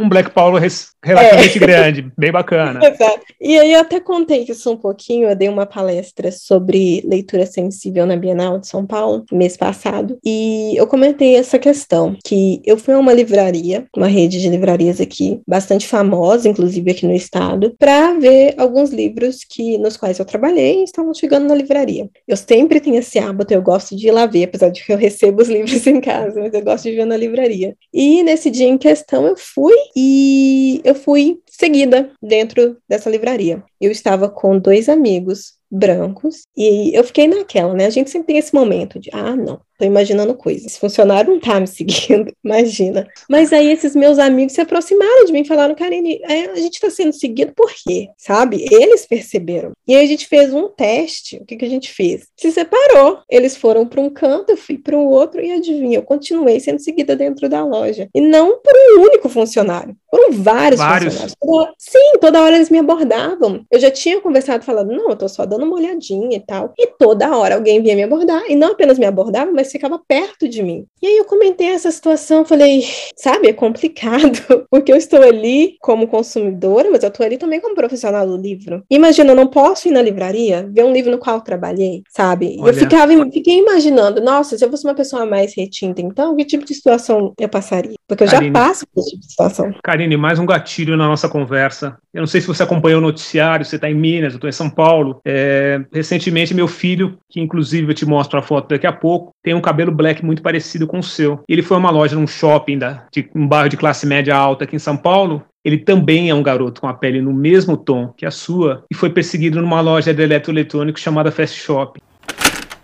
um 0.04 0.10
Black 0.10 0.32
Power 0.32 0.62
relativamente 1.04 1.58
é. 1.58 1.60
grande, 1.62 2.12
bem 2.18 2.32
bacana. 2.32 2.80
Exato. 2.86 3.22
E 3.40 3.58
aí 3.58 3.74
eu 3.74 3.80
até 3.80 4.00
contei 4.00 4.46
isso 4.50 4.72
um 4.72 4.78
pouquinho. 4.78 5.30
Eu 5.30 5.36
dei 5.36 5.48
uma 5.48 5.66
palestra 5.66 6.32
sobre 6.32 7.02
leitura 7.06 7.46
sensível 7.46 8.06
na 8.06 8.16
Bienal 8.16 8.60
de 8.60 8.68
São 8.68 8.86
Paulo, 8.86 9.24
mês 9.32 9.56
passado. 9.56 10.18
E 10.26 10.74
eu 10.76 10.88
comentei 10.88 11.36
essa 11.36 11.60
questão, 11.60 12.18
que 12.26 12.62
eu 12.66 12.78
fui 12.78 12.94
a 12.94 13.00
uma 13.00 13.14
livraria, 13.14 13.86
uma 13.96 14.08
rede 14.08 14.42
de 14.42 14.50
livrarias 14.50 15.00
aqui, 15.00 15.40
bastante 15.48 15.88
famosa, 15.88 16.50
inclusive 16.50 16.92
aqui 16.92 17.06
no 17.06 17.14
estado, 17.14 17.76
para 17.78 18.14
ver 18.14 18.56
alguns 18.58 18.90
livros 18.90 19.44
que 19.48 19.78
nos 19.78 19.98
quais 19.98 20.18
eu 20.18 20.26
trabalhei 20.26 20.82
e 20.82 20.84
estavam 20.84 21.14
chegando 21.14 21.48
na 21.48 21.56
livraria. 21.56 22.10
Eu 22.28 22.38
sempre 22.38 22.80
tenho 22.80 22.95
esse 22.96 23.20
hábito, 23.20 23.54
eu 23.54 23.62
gosto 23.62 23.96
de 23.96 24.08
ir 24.08 24.12
lá 24.12 24.26
ver, 24.26 24.46
apesar 24.46 24.70
de 24.70 24.84
que 24.84 24.92
eu 24.92 24.98
recebo 24.98 25.42
os 25.42 25.48
livros 25.50 25.86
em 25.88 26.02
casa, 26.02 26.40
mas 26.40 26.54
eu 26.54 26.64
gosto 26.64 26.84
de 26.86 26.96
ver 26.96 27.06
na 27.06 27.18
livraria. 27.18 27.76
E 27.94 28.24
nesse 28.24 28.50
dia 28.50 28.68
em 28.68 28.78
questão 28.78 29.26
eu 29.26 29.36
fui 29.38 29.76
e 29.96 30.82
eu 30.84 30.96
fui 30.96 31.40
seguida 31.48 32.12
dentro 32.22 32.78
dessa 32.88 33.10
livraria. 33.10 33.64
Eu 33.80 33.92
estava 33.92 34.30
com 34.30 34.60
dois 34.60 34.90
amigos 34.90 35.54
brancos 35.70 36.44
e 36.56 36.96
eu 36.96 37.04
fiquei 37.04 37.28
naquela, 37.28 37.74
né? 37.74 37.86
A 37.86 37.90
gente 37.90 38.10
sempre 38.10 38.28
tem 38.28 38.38
esse 38.38 38.54
momento 38.54 39.00
de, 39.00 39.10
ah, 39.14 39.36
não, 39.36 39.60
Tô 39.78 39.86
imaginando 39.86 40.34
coisas. 40.36 40.66
Esse 40.66 40.80
funcionário 40.80 41.32
não 41.32 41.40
tá 41.40 41.60
me 41.60 41.68
seguindo, 41.68 42.34
imagina. 42.44 43.08
Mas 43.30 43.52
aí 43.52 43.72
esses 43.72 43.96
meus 43.96 44.18
amigos 44.20 44.54
se 44.54 44.62
aproximaram 44.62 45.26
de 45.26 45.34
mim 45.34 45.42
e 45.42 45.48
falaram, 45.48 45.76
Karine, 45.76 46.20
é, 46.24 46.52
a 46.52 46.56
gente 46.56 46.80
tá 46.80 46.90
sendo 46.90 47.14
seguido 47.14 47.54
por 47.56 47.72
quê? 47.74 48.10
Sabe? 48.18 48.66
Eles 48.72 49.06
perceberam. 49.06 49.74
E 49.88 49.96
aí 49.96 50.04
a 50.04 50.08
gente 50.08 50.28
fez 50.28 50.54
um 50.54 50.68
teste. 50.68 51.38
O 51.38 51.46
que, 51.46 51.58
que 51.58 51.66
a 51.66 51.70
gente 51.70 51.92
fez? 51.92 52.28
Se 52.38 52.52
separou. 52.52 53.20
Eles 53.30 53.56
foram 53.58 53.86
para 53.86 54.02
um 54.02 54.10
canto, 54.10 54.52
eu 54.52 54.58
fui 54.58 54.78
para 54.78 54.98
o 54.98 55.10
outro 55.10 55.42
e 55.42 55.52
adivinha, 55.52 55.98
eu 55.98 56.04
continuei 56.04 56.60
sendo 56.60 56.80
seguida 56.80 57.16
dentro 57.16 57.50
da 57.50 57.66
loja. 57.66 58.08
E 58.14 58.22
não 58.22 58.60
por 58.60 58.74
um 58.74 59.02
único 59.02 59.28
funcionário. 59.30 59.96
Foram 60.16 60.32
vários, 60.32 60.80
vários. 60.80 61.14
funcionários. 61.14 61.36
Toda, 61.40 61.74
sim, 61.78 62.20
toda 62.22 62.42
hora 62.42 62.56
eles 62.56 62.70
me 62.70 62.80
abordavam. 62.80 63.66
Eu 63.70 63.80
já 63.80 63.92
tinha 63.92 64.22
conversado 64.22 64.64
falando, 64.64 64.94
não, 64.94 65.10
eu 65.10 65.16
tô 65.16 65.28
só 65.28 65.46
dando 65.46 65.66
uma 65.66 65.76
olhadinha 65.76 66.38
e 66.38 66.40
tal. 66.40 66.74
E 66.78 66.88
toda 66.88 67.36
hora 67.36 67.56
alguém 67.56 67.82
vinha 67.82 67.96
me 67.96 68.04
abordar. 68.04 68.44
E 68.50 68.56
não 68.56 68.72
apenas 68.72 68.98
me 68.98 69.06
abordava, 69.06 69.52
mas 69.52 69.72
ficava 69.72 70.00
perto 70.00 70.48
de 70.48 70.64
mim. 70.64 70.86
E 71.02 71.08
aí 71.08 71.18
eu 71.18 71.26
comentei 71.26 71.68
essa 71.68 71.92
situação, 71.92 72.46
falei, 72.46 72.84
sabe, 73.16 73.48
é 73.50 73.54
complicado, 73.54 74.66
porque 74.72 74.92
eu 74.92 74.96
estou 74.96 75.22
ali 75.22 75.76
como 75.82 76.08
consumidora, 76.08 76.90
mas 76.90 77.04
eu 77.04 77.10
estou 77.10 77.26
ali 77.26 77.38
também 77.38 77.60
como 77.60 77.76
profissional 77.76 78.26
do 78.26 78.38
livro. 78.38 78.84
Imagina, 78.90 79.32
eu 79.32 79.36
não 79.36 79.48
posso 79.48 79.88
ir 79.88 79.92
na 79.92 80.02
livraria 80.02 80.70
ver 80.72 80.84
um 80.84 80.94
livro 80.94 81.12
no 81.12 81.18
qual 81.18 81.38
eu 81.38 81.42
trabalhei, 81.42 82.04
sabe? 82.10 82.58
Olha. 82.60 82.70
Eu 82.70 82.74
ficava, 82.74 83.12
fiquei 83.32 83.60
imaginando, 83.60 84.22
nossa, 84.22 84.58
se 84.58 84.64
eu 84.64 84.70
fosse 84.70 84.86
uma 84.86 84.96
pessoa 84.96 85.26
mais 85.26 85.56
retinta, 85.56 86.02
então, 86.02 86.36
que 86.36 86.46
tipo 86.46 86.66
de 86.66 86.74
situação 86.74 87.34
eu 87.40 87.50
passaria? 87.50 87.96
Porque 88.08 88.24
eu 88.24 88.28
Karine, 88.28 88.48
já 88.48 88.54
passo 88.54 88.86
por 88.88 89.02
esse 89.02 89.12
tipo 89.12 89.22
de 89.22 89.30
situação. 89.30 89.74
Karine, 89.84 90.05
mais 90.16 90.38
um 90.38 90.46
gatilho 90.46 90.96
na 90.96 91.08
nossa 91.08 91.28
conversa. 91.28 91.98
Eu 92.14 92.20
não 92.20 92.28
sei 92.28 92.40
se 92.40 92.48
você 92.48 92.62
acompanhou 92.62 93.00
o 93.00 93.02
noticiário, 93.02 93.66
você 93.66 93.78
está 93.78 93.90
em 93.90 93.96
Minas, 93.96 94.34
eu 94.34 94.38
estou 94.38 94.50
em 94.50 94.54
São 94.54 94.70
Paulo. 94.70 95.20
É, 95.26 95.82
recentemente, 95.92 96.54
meu 96.54 96.68
filho, 96.68 97.18
que 97.28 97.42
inclusive 97.42 97.90
eu 97.90 97.96
te 97.96 98.06
mostro 98.06 98.38
a 98.38 98.44
foto 98.44 98.70
daqui 98.70 98.86
a 98.86 98.94
pouco, 98.94 99.32
tem 99.42 99.56
um 99.56 99.62
cabelo 99.62 99.92
black 99.92 100.24
muito 100.24 100.44
parecido 100.44 100.86
com 100.86 101.00
o 101.00 101.04
seu. 101.04 101.44
Ele 101.50 101.64
foi 101.64 101.78
a 101.78 101.80
uma 101.80 101.90
loja 101.90 102.16
num 102.16 102.28
shopping, 102.28 102.78
da, 102.78 103.06
de, 103.12 103.28
um 103.34 103.48
bairro 103.48 103.70
de 103.70 103.78
classe 103.78 104.06
média 104.06 104.36
alta 104.36 104.66
aqui 104.66 104.76
em 104.76 104.80
São 104.80 104.96
Paulo. 104.96 105.44
Ele 105.64 105.80
também 105.80 106.30
é 106.30 106.36
um 106.36 106.44
garoto 106.44 106.80
com 106.80 106.88
a 106.88 106.94
pele 106.94 107.20
no 107.20 107.34
mesmo 107.34 107.76
tom 107.76 108.14
que 108.16 108.24
a 108.24 108.30
sua 108.30 108.84
e 108.92 108.94
foi 108.94 109.10
perseguido 109.10 109.60
numa 109.60 109.82
loja 109.82 110.14
de 110.14 110.22
eletroeletrônicos 110.22 111.02
chamada 111.02 111.32
Fast 111.32 111.60
Shop. 111.60 112.00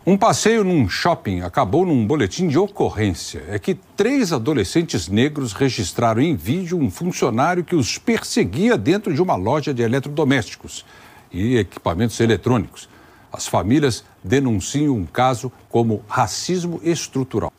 Um 0.03 0.17
passeio 0.17 0.63
num 0.63 0.89
shopping 0.89 1.41
acabou 1.41 1.85
num 1.85 2.07
boletim 2.07 2.47
de 2.47 2.57
ocorrência. 2.57 3.43
É 3.47 3.59
que 3.59 3.75
três 3.95 4.33
adolescentes 4.33 5.07
negros 5.07 5.53
registraram 5.53 6.19
em 6.19 6.35
vídeo 6.35 6.75
um 6.75 6.89
funcionário 6.89 7.63
que 7.63 7.75
os 7.75 7.99
perseguia 7.99 8.75
dentro 8.75 9.13
de 9.13 9.21
uma 9.21 9.35
loja 9.35 9.71
de 9.71 9.83
eletrodomésticos 9.83 10.83
e 11.31 11.55
equipamentos 11.55 12.19
eletrônicos. 12.19 12.89
As 13.31 13.45
famílias 13.45 14.03
denunciam 14.23 14.95
um 14.95 15.05
caso 15.05 15.51
como 15.69 16.03
racismo 16.07 16.81
estrutural. 16.83 17.53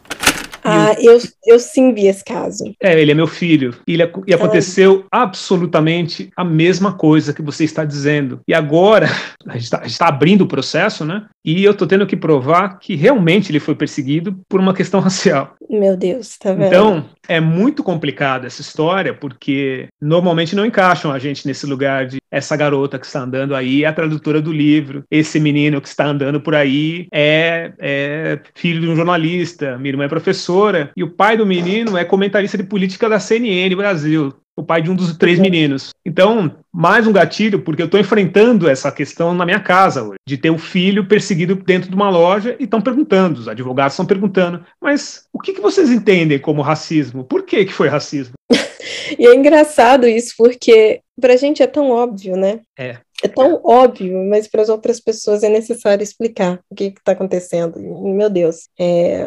Ah, 0.64 0.94
eu, 0.98 1.18
eu 1.46 1.59
sim 1.59 1.92
vi 1.92 2.07
esse 2.07 2.25
caso. 2.25 2.75
É, 2.81 3.01
ele 3.01 3.12
é 3.12 3.14
meu 3.14 3.27
filho. 3.27 3.75
E, 3.87 3.94
ele, 3.94 4.11
e 4.27 4.35
aconteceu 4.35 5.05
absolutamente 5.11 6.31
a 6.37 6.44
mesma 6.44 6.92
coisa 6.92 7.33
que 7.33 7.42
você 7.42 7.64
está 7.64 7.85
dizendo. 7.85 8.40
E 8.46 8.55
agora, 8.55 9.09
a 9.46 9.55
gente 9.55 9.64
está 9.64 9.81
tá 9.81 10.09
abrindo 10.09 10.42
o 10.42 10.48
processo, 10.48 11.05
né? 11.05 11.27
E 11.44 11.64
eu 11.64 11.72
estou 11.72 11.87
tendo 11.87 12.07
que 12.07 12.16
provar 12.16 12.79
que 12.79 12.94
realmente 12.94 13.51
ele 13.51 13.61
foi 13.61 13.75
perseguido 13.75 14.38
por 14.48 14.61
uma 14.61 14.75
questão 14.75 15.01
racial. 15.01 15.55
Meu 15.68 15.96
Deus, 15.96 16.37
tá 16.38 16.53
vendo? 16.53 16.66
Então, 16.66 17.05
é 17.29 17.40
muito 17.40 17.83
complicada 17.83 18.46
essa 18.46 18.61
história, 18.61 19.14
porque 19.14 19.88
normalmente 20.01 20.57
não 20.57 20.66
encaixam 20.66 21.12
a 21.12 21.18
gente 21.18 21.46
nesse 21.46 21.66
lugar 21.66 22.07
de 22.07 22.18
essa 22.31 22.57
garota 22.57 22.98
que 22.98 23.07
está 23.07 23.20
andando 23.20 23.55
aí 23.55 23.85
é 23.85 23.87
a 23.87 23.92
tradutora 23.92 24.40
do 24.40 24.53
livro, 24.53 25.05
esse 25.11 25.38
menino 25.38 25.81
que 25.81 25.88
está 25.88 26.07
andando 26.07 26.40
por 26.40 26.55
aí 26.55 27.07
é, 27.12 27.72
é 27.79 28.40
filho 28.55 28.81
de 28.81 28.88
um 28.88 28.96
jornalista, 28.96 29.77
minha 29.79 29.92
irmã 29.92 30.05
é 30.05 30.09
professora, 30.09 30.90
e 30.96 31.05
o 31.05 31.11
pai 31.11 31.37
do 31.37 31.46
menino 31.46 31.96
é 31.96 32.05
comentarista 32.05 32.57
de 32.57 32.64
política 32.64 33.09
da 33.09 33.20
CNN 33.20 33.75
Brasil 33.75 34.35
o 34.57 34.62
pai 34.62 34.83
de 34.83 34.91
um 34.91 34.95
dos 34.95 35.17
três 35.17 35.38
meninos. 35.38 35.91
Então, 36.05 36.57
mais 36.73 37.07
um 37.07 37.12
gatilho, 37.12 37.62
porque 37.62 37.83
eu 37.83 37.87
estou 37.87 38.01
enfrentando 38.01 38.69
essa 38.69 38.91
questão 38.93 39.35
na 39.35 39.45
minha 39.45 39.61
casa 39.61 40.03
hoje, 40.03 40.17
de 40.27 40.37
ter 40.37 40.51
um 40.51 40.59
filho 40.59 41.07
perseguido 41.07 41.55
dentro 41.55 41.88
de 41.88 41.95
uma 41.95 42.11
loja 42.11 42.57
e 42.59 42.65
estão 42.65 42.81
perguntando, 42.81 43.41
os 43.41 43.49
advogados 43.49 43.95
estão 43.95 44.07
perguntando, 44.07 44.65
mas 44.81 45.27
o 45.33 45.38
que, 45.38 45.53
que 45.53 45.61
vocês 45.61 45.91
entendem 45.91 46.38
como 46.38 46.62
racismo? 46.62 47.25
Por 47.25 47.45
que, 47.45 47.65
que 47.65 47.73
foi 47.73 47.88
racismo? 47.88 48.35
e 49.19 49.27
é 49.27 49.35
engraçado 49.35 50.07
isso, 50.07 50.35
porque 50.37 51.01
para 51.21 51.35
a 51.35 51.37
gente 51.37 51.62
é 51.62 51.67
tão 51.67 51.91
óbvio, 51.91 52.37
né? 52.37 52.61
É. 52.79 52.99
É 53.23 53.29
tão 53.29 53.61
óbvio, 53.62 54.19
mas 54.29 54.49
para 54.49 54.62
as 54.62 54.69
outras 54.69 54.99
pessoas 54.99 55.45
é 55.45 55.49
necessário 55.49 56.03
explicar 56.03 56.59
o 56.69 56.75
que 56.75 56.87
está 56.87 57.12
acontecendo. 57.12 57.79
Meu 57.79 58.29
Deus. 58.29 58.69
É, 58.77 59.25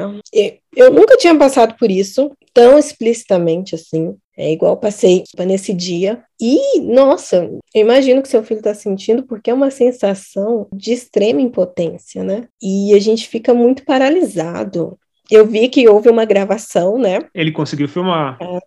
eu 0.76 0.92
nunca 0.92 1.16
tinha 1.16 1.34
passado 1.38 1.78
por 1.80 1.90
isso 1.90 2.30
tão 2.54 2.78
explicitamente 2.78 3.74
assim. 3.74 4.18
É 4.38 4.52
igual 4.52 4.78
passei 4.78 5.24
nesse 5.46 5.74
dia. 5.74 6.22
E, 6.40 6.82
nossa, 6.82 7.50
eu 7.74 7.82
imagino 7.82 8.22
que 8.22 8.28
seu 8.28 8.44
filho 8.44 8.58
está 8.58 8.74
sentindo, 8.74 9.24
porque 9.24 9.50
é 9.50 9.54
uma 9.54 9.72
sensação 9.72 10.68
de 10.74 10.92
extrema 10.92 11.42
impotência, 11.42 12.24
né? 12.24 12.48
E 12.62 12.94
a 12.94 13.00
gente 13.00 13.28
fica 13.28 13.54
muito 13.54 13.86
paralisado. 13.86 14.98
Eu 15.32 15.48
vi 15.48 15.70
que 15.70 15.88
houve 15.88 16.10
uma 16.10 16.26
gravação, 16.26 16.98
né? 16.98 17.20
Ele 17.34 17.52
conseguiu 17.52 17.88
filmar. 17.88 18.38
É. 18.42 18.60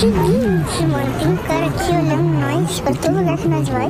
Seguinte, 0.00 0.82
mano, 0.88 1.18
tem 1.18 1.28
um 1.28 1.36
cara 1.36 1.66
aqui 1.66 1.90
olhando 1.90 2.40
nós 2.40 2.80
pra 2.80 2.94
todo 2.94 3.18
lugar 3.18 3.36
que 3.36 3.48
nós 3.48 3.68
vai. 3.68 3.86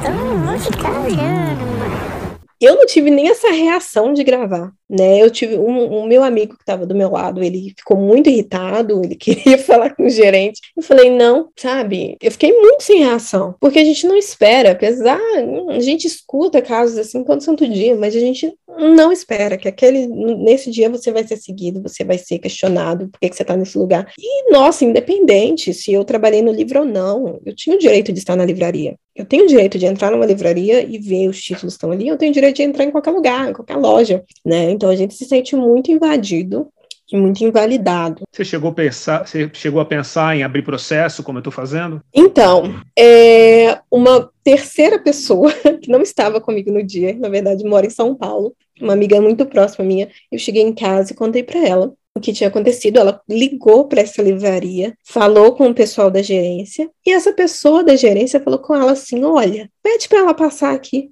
Então 0.00 0.44
vamos 0.44 0.66
ficar 0.66 1.00
olhando, 1.00 1.60
mano. 1.78 2.38
eu 2.60 2.74
não 2.74 2.86
tive 2.86 3.10
nem 3.10 3.28
essa 3.28 3.50
reação 3.50 4.12
de 4.12 4.24
gravar, 4.24 4.72
né? 4.88 5.22
Eu 5.22 5.30
tive 5.30 5.56
um, 5.56 6.00
um 6.00 6.06
meu 6.06 6.22
amigo 6.22 6.54
que 6.54 6.62
estava 6.62 6.86
do 6.86 6.94
meu 6.94 7.10
lado, 7.10 7.42
ele 7.42 7.74
ficou 7.76 7.96
muito 7.96 8.28
irritado, 8.28 9.02
ele 9.04 9.14
queria 9.16 9.58
falar 9.58 9.94
com 9.94 10.06
o 10.06 10.10
gerente. 10.10 10.60
Eu 10.76 10.82
falei, 10.82 11.10
não, 11.10 11.50
sabe? 11.56 12.16
Eu 12.22 12.30
fiquei 12.30 12.52
muito 12.52 12.82
sem 12.82 13.00
reação, 13.00 13.54
porque 13.60 13.78
a 13.78 13.84
gente 13.84 14.06
não 14.06 14.16
espera, 14.16 14.72
apesar, 14.72 15.20
a 15.68 15.80
gente 15.80 16.06
escuta 16.06 16.62
casos 16.62 16.98
assim 16.98 17.22
todo 17.24 17.42
santo 17.42 17.68
dia, 17.68 17.96
mas 17.96 18.14
a 18.14 18.20
gente 18.20 18.52
não 18.78 19.10
espera 19.10 19.56
que 19.56 19.66
aquele 19.66 20.06
nesse 20.06 20.70
dia 20.70 20.88
você 20.88 21.10
vai 21.10 21.26
ser 21.26 21.36
seguido, 21.36 21.82
você 21.82 22.04
vai 22.04 22.16
ser 22.16 22.38
questionado, 22.38 23.08
por 23.08 23.18
que, 23.18 23.28
você 23.28 23.42
está 23.42 23.56
nesse 23.56 23.76
lugar. 23.76 24.12
E, 24.18 24.52
nossa, 24.52 24.84
independente 24.84 25.74
se 25.74 25.92
eu 25.92 26.04
trabalhei 26.04 26.42
no 26.42 26.52
livro 26.52 26.80
ou 26.80 26.84
não, 26.84 27.40
eu 27.44 27.54
tinha 27.54 27.74
o 27.74 27.78
direito 27.78 28.12
de 28.12 28.20
estar 28.20 28.36
na 28.36 28.44
livraria. 28.44 28.96
Eu 29.14 29.24
tenho 29.24 29.44
o 29.44 29.48
direito 29.48 29.78
de 29.78 29.86
entrar 29.86 30.12
numa 30.12 30.24
livraria 30.24 30.80
e 30.80 30.96
ver 30.96 31.28
os 31.28 31.40
títulos 31.42 31.74
estão 31.74 31.90
ali, 31.90 32.06
eu 32.06 32.16
tenho 32.16 32.30
o 32.30 32.34
direito 32.34 32.56
de 32.56 32.62
entrar 32.62 32.84
em 32.84 32.90
qualquer 32.90 33.10
lugar, 33.10 33.50
em 33.50 33.52
qualquer 33.52 33.76
loja, 33.76 34.22
né? 34.44 34.70
Então 34.78 34.90
a 34.90 34.94
gente 34.94 35.12
se 35.12 35.24
sente 35.24 35.56
muito 35.56 35.90
invadido 35.90 36.68
e 37.12 37.16
muito 37.16 37.42
invalidado. 37.42 38.22
Você 38.30 38.44
chegou 38.44 38.70
a 38.70 38.72
pensar, 38.72 39.26
você 39.26 39.50
chegou 39.52 39.80
a 39.80 39.84
pensar 39.84 40.36
em 40.36 40.44
abrir 40.44 40.62
processo, 40.62 41.24
como 41.24 41.38
eu 41.38 41.40
estou 41.40 41.52
fazendo? 41.52 42.00
Então, 42.14 42.80
é 42.96 43.80
uma 43.90 44.30
terceira 44.44 45.00
pessoa 45.00 45.52
que 45.82 45.90
não 45.90 46.00
estava 46.00 46.40
comigo 46.40 46.70
no 46.70 46.80
dia, 46.80 47.12
na 47.18 47.28
verdade 47.28 47.64
mora 47.64 47.86
em 47.86 47.90
São 47.90 48.14
Paulo, 48.14 48.54
uma 48.80 48.92
amiga 48.92 49.20
muito 49.20 49.44
próxima 49.46 49.84
minha. 49.84 50.08
Eu 50.30 50.38
cheguei 50.38 50.62
em 50.62 50.72
casa 50.72 51.12
e 51.12 51.16
contei 51.16 51.42
para 51.42 51.58
ela 51.58 51.92
o 52.14 52.20
que 52.20 52.32
tinha 52.32 52.46
acontecido. 52.46 53.00
Ela 53.00 53.20
ligou 53.28 53.88
para 53.88 54.02
essa 54.02 54.22
livraria, 54.22 54.94
falou 55.04 55.56
com 55.56 55.68
o 55.68 55.74
pessoal 55.74 56.12
da 56.12 56.22
gerência, 56.22 56.88
e 57.04 57.10
essa 57.10 57.32
pessoa 57.32 57.82
da 57.82 57.96
gerência 57.96 58.38
falou 58.38 58.60
com 58.60 58.76
ela 58.76 58.92
assim: 58.92 59.24
Olha, 59.24 59.68
pede 59.82 60.08
para 60.08 60.20
ela 60.20 60.34
passar 60.34 60.72
aqui. 60.72 61.10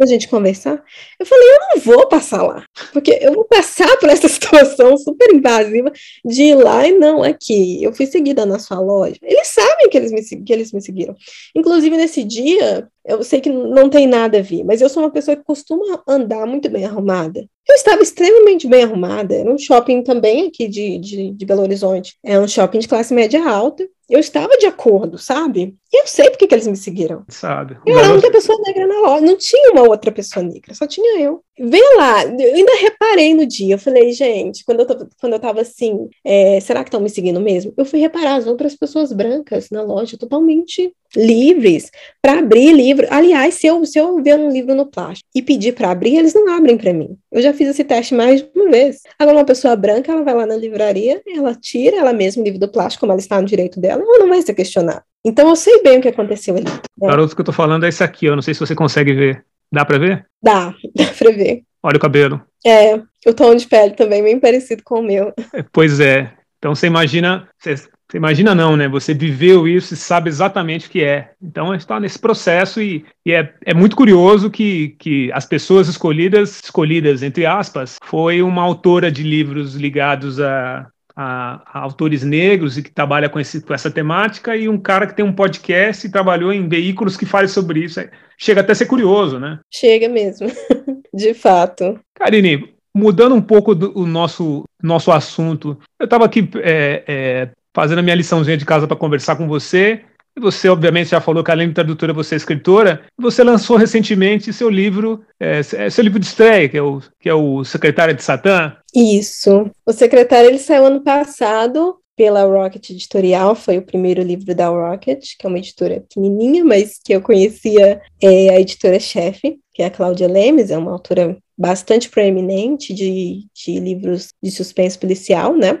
A 0.00 0.06
gente 0.06 0.28
conversar. 0.28 0.82
Eu 1.18 1.26
falei, 1.26 1.48
eu 1.48 1.58
não 1.60 1.80
vou 1.80 2.08
passar 2.08 2.42
lá, 2.42 2.64
porque 2.92 3.18
eu 3.20 3.32
vou 3.32 3.44
passar 3.44 3.96
por 3.98 4.08
essa 4.08 4.28
situação 4.28 4.96
super 4.96 5.32
invasiva 5.34 5.92
de 6.24 6.42
ir 6.42 6.54
lá 6.54 6.86
e 6.86 6.92
não 6.92 7.22
aqui. 7.22 7.82
Eu 7.82 7.92
fui 7.92 8.06
seguida 8.06 8.46
na 8.46 8.58
sua 8.58 8.80
loja. 8.80 9.16
Eles 9.22 9.48
sabem 9.48 9.88
que 9.88 9.96
eles 9.96 10.12
me, 10.12 10.42
que 10.42 10.52
eles 10.52 10.72
me 10.72 10.80
seguiram. 10.80 11.16
Inclusive, 11.54 11.96
nesse 11.96 12.24
dia, 12.24 12.88
eu 13.04 13.22
sei 13.22 13.40
que 13.40 13.50
não 13.50 13.88
tem 13.88 14.06
nada 14.06 14.38
a 14.38 14.42
ver, 14.42 14.64
mas 14.64 14.80
eu 14.80 14.88
sou 14.88 15.02
uma 15.02 15.10
pessoa 15.10 15.36
que 15.36 15.44
costuma 15.44 16.02
andar 16.06 16.46
muito 16.46 16.68
bem 16.68 16.84
arrumada. 16.84 17.46
Eu 17.68 17.74
estava 17.74 18.02
extremamente 18.02 18.66
bem 18.66 18.84
arrumada. 18.84 19.34
Era 19.34 19.52
um 19.52 19.58
shopping 19.58 20.02
também 20.02 20.46
aqui 20.46 20.66
de, 20.66 20.98
de, 20.98 21.30
de 21.32 21.46
Belo 21.46 21.62
Horizonte. 21.62 22.16
É 22.24 22.40
um 22.40 22.48
shopping 22.48 22.78
de 22.78 22.88
classe 22.88 23.12
média 23.12 23.46
alta. 23.46 23.86
Eu 24.08 24.18
estava 24.18 24.56
de 24.56 24.64
acordo, 24.64 25.18
sabe? 25.18 25.76
Eu 25.92 26.06
sei 26.06 26.28
porque 26.28 26.46
que 26.46 26.54
eles 26.54 26.66
me 26.66 26.76
seguiram. 26.76 27.24
Sabe. 27.28 27.78
Eu 27.86 27.98
era 27.98 28.08
a 28.08 28.12
única 28.12 28.30
pessoa 28.30 28.58
negra 28.66 28.86
na 28.86 29.00
loja. 29.00 29.24
Não 29.24 29.36
tinha 29.36 29.72
uma 29.72 29.88
outra 29.88 30.12
pessoa 30.12 30.42
negra, 30.44 30.74
só 30.74 30.86
tinha 30.86 31.20
eu. 31.20 31.42
Vem 31.60 31.96
lá, 31.96 32.22
eu 32.24 32.54
ainda 32.54 32.72
reparei 32.76 33.34
no 33.34 33.44
dia, 33.44 33.74
eu 33.74 33.78
falei, 33.78 34.12
gente, 34.12 34.64
quando 34.64 34.80
eu, 34.80 34.86
tô, 34.86 35.08
quando 35.20 35.32
eu 35.32 35.40
tava 35.40 35.60
assim, 35.60 36.08
é, 36.24 36.60
será 36.60 36.84
que 36.84 36.88
estão 36.88 37.00
me 37.00 37.10
seguindo 37.10 37.40
mesmo? 37.40 37.74
Eu 37.76 37.84
fui 37.84 37.98
reparar 37.98 38.36
as 38.36 38.46
outras 38.46 38.76
pessoas 38.76 39.12
brancas 39.12 39.68
na 39.68 39.82
loja, 39.82 40.16
totalmente 40.16 40.94
livres, 41.16 41.90
para 42.22 42.38
abrir 42.38 42.72
livro. 42.72 43.08
Aliás, 43.10 43.54
se 43.54 43.66
eu, 43.66 43.84
se 43.84 43.98
eu 43.98 44.22
ver 44.22 44.38
um 44.38 44.50
livro 44.50 44.72
no 44.72 44.86
plástico 44.86 45.28
e 45.34 45.42
pedir 45.42 45.74
para 45.74 45.90
abrir, 45.90 46.16
eles 46.16 46.32
não 46.32 46.48
abrem 46.54 46.78
para 46.78 46.92
mim. 46.92 47.16
Eu 47.32 47.42
já 47.42 47.52
fiz 47.52 47.68
esse 47.70 47.82
teste 47.82 48.14
mais 48.14 48.40
de 48.40 48.48
uma 48.54 48.70
vez. 48.70 49.00
Agora, 49.18 49.38
uma 49.38 49.44
pessoa 49.44 49.74
branca, 49.74 50.12
ela 50.12 50.22
vai 50.22 50.34
lá 50.34 50.46
na 50.46 50.56
livraria, 50.56 51.20
ela 51.26 51.56
tira 51.56 51.96
ela 51.96 52.12
mesma 52.12 52.40
o 52.40 52.44
livro 52.44 52.60
do 52.60 52.70
plástico, 52.70 53.00
como 53.00 53.12
ela 53.12 53.20
está 53.20 53.40
no 53.40 53.48
direito 53.48 53.80
dela, 53.80 54.00
ela 54.00 54.18
não 54.20 54.28
vai 54.28 54.40
ser 54.42 54.54
questionada. 54.54 55.02
Então, 55.24 55.48
eu 55.48 55.56
sei 55.56 55.82
bem 55.82 55.98
o 55.98 56.02
que 56.02 56.08
aconteceu 56.08 56.56
ali. 56.56 56.64
Né? 56.64 57.08
Garoto 57.08 57.34
que 57.34 57.40
eu 57.40 57.44
tô 57.44 57.52
falando 57.52 57.84
é 57.84 57.88
esse 57.88 58.02
aqui, 58.02 58.26
eu 58.26 58.34
não 58.34 58.42
sei 58.42 58.54
se 58.54 58.60
você 58.60 58.74
consegue 58.74 59.12
ver. 59.12 59.44
Dá 59.70 59.84
para 59.84 59.98
ver? 59.98 60.26
Dá, 60.42 60.74
dá 60.94 61.06
para 61.06 61.30
ver. 61.32 61.62
Olha 61.82 61.96
o 61.96 62.00
cabelo. 62.00 62.42
É, 62.66 62.96
o 63.26 63.34
tom 63.34 63.54
de 63.54 63.66
pele 63.66 63.94
também 63.94 64.22
bem 64.22 64.40
parecido 64.40 64.82
com 64.82 65.00
o 65.00 65.02
meu. 65.02 65.32
É, 65.52 65.62
pois 65.72 66.00
é. 66.00 66.32
Então 66.58 66.74
você 66.74 66.88
imagina, 66.88 67.48
você, 67.56 67.76
você, 67.76 68.16
imagina 68.16 68.52
não, 68.52 68.76
né? 68.76 68.88
Você 68.88 69.14
viveu 69.14 69.68
isso 69.68 69.94
e 69.94 69.96
sabe 69.96 70.28
exatamente 70.28 70.88
o 70.88 70.90
que 70.90 71.04
é. 71.04 71.30
Então 71.40 71.72
está 71.72 72.00
nesse 72.00 72.18
processo 72.18 72.82
e, 72.82 73.04
e, 73.24 73.32
é, 73.32 73.54
é 73.64 73.72
muito 73.72 73.94
curioso 73.94 74.50
que, 74.50 74.96
que 74.98 75.30
as 75.32 75.46
pessoas 75.46 75.88
escolhidas, 75.88 76.60
escolhidas 76.64 77.22
entre 77.22 77.46
aspas, 77.46 77.96
foi 78.02 78.42
uma 78.42 78.62
autora 78.62 79.10
de 79.10 79.22
livros 79.22 79.76
ligados 79.76 80.40
a, 80.40 80.88
a, 81.20 81.60
a, 81.66 81.80
autores 81.80 82.22
negros 82.22 82.78
e 82.78 82.82
que 82.84 82.92
trabalha 82.92 83.28
com, 83.28 83.40
esse, 83.40 83.60
com, 83.60 83.74
essa 83.74 83.90
temática, 83.90 84.56
e 84.56 84.68
um 84.68 84.78
cara 84.78 85.04
que 85.04 85.16
tem 85.16 85.24
um 85.24 85.32
podcast 85.32 86.06
e 86.06 86.10
trabalhou 86.10 86.52
em 86.52 86.68
veículos 86.68 87.16
que 87.16 87.26
falem 87.26 87.48
sobre 87.48 87.80
isso. 87.80 88.00
Chega 88.38 88.60
até 88.60 88.70
a 88.70 88.74
ser 88.76 88.86
curioso, 88.86 89.40
né? 89.40 89.58
Chega 89.68 90.08
mesmo, 90.08 90.46
de 91.12 91.34
fato. 91.34 91.98
Karine, 92.14 92.72
mudando 92.94 93.34
um 93.34 93.42
pouco 93.42 93.74
do, 93.74 93.98
o 93.98 94.06
nosso, 94.06 94.62
nosso 94.80 95.10
assunto, 95.10 95.76
eu 95.98 96.04
estava 96.04 96.24
aqui 96.24 96.48
é, 96.62 97.02
é, 97.08 97.48
fazendo 97.74 97.98
a 97.98 98.02
minha 98.02 98.14
liçãozinha 98.14 98.56
de 98.56 98.64
casa 98.64 98.86
para 98.86 98.96
conversar 98.96 99.34
com 99.34 99.48
você 99.48 100.04
você, 100.38 100.68
obviamente, 100.68 101.10
já 101.10 101.20
falou 101.20 101.42
que 101.42 101.50
além 101.50 101.68
de 101.68 101.74
tradutora, 101.74 102.12
você 102.12 102.34
é 102.34 102.36
escritora. 102.36 103.02
Você 103.18 103.42
lançou 103.42 103.76
recentemente 103.76 104.52
seu 104.52 104.68
livro, 104.68 105.24
é, 105.38 105.60
é, 105.60 105.90
seu 105.90 106.04
livro 106.04 106.18
de 106.18 106.26
estreia, 106.26 106.68
que 106.68 106.76
é 106.76 106.82
o, 106.82 107.00
que 107.20 107.28
é 107.28 107.34
o 107.34 107.64
Secretária 107.64 108.14
de 108.14 108.22
Satã. 108.22 108.76
Isso. 108.94 109.70
O 109.86 109.92
Secretário 109.92 110.50
ele 110.50 110.58
saiu 110.58 110.86
ano 110.86 111.02
passado 111.02 111.96
pela 112.18 112.42
Rocket 112.42 112.90
Editorial, 112.90 113.54
foi 113.54 113.78
o 113.78 113.82
primeiro 113.82 114.20
livro 114.22 114.52
da 114.52 114.68
Rocket, 114.68 115.24
que 115.38 115.46
é 115.46 115.48
uma 115.48 115.58
editora 115.58 116.00
pequenininha, 116.00 116.64
mas 116.64 116.98
que 117.02 117.12
eu 117.12 117.22
conhecia 117.22 118.02
é, 118.20 118.50
a 118.50 118.60
editora-chefe, 118.60 119.60
que 119.72 119.82
é 119.82 119.86
a 119.86 119.90
Cláudia 119.90 120.26
Lemes, 120.26 120.72
é 120.72 120.76
uma 120.76 120.90
autora 120.90 121.38
bastante 121.56 122.10
proeminente 122.10 122.92
de, 122.92 123.46
de 123.54 123.78
livros 123.78 124.30
de 124.42 124.50
suspense 124.50 124.98
policial, 124.98 125.56
né? 125.56 125.80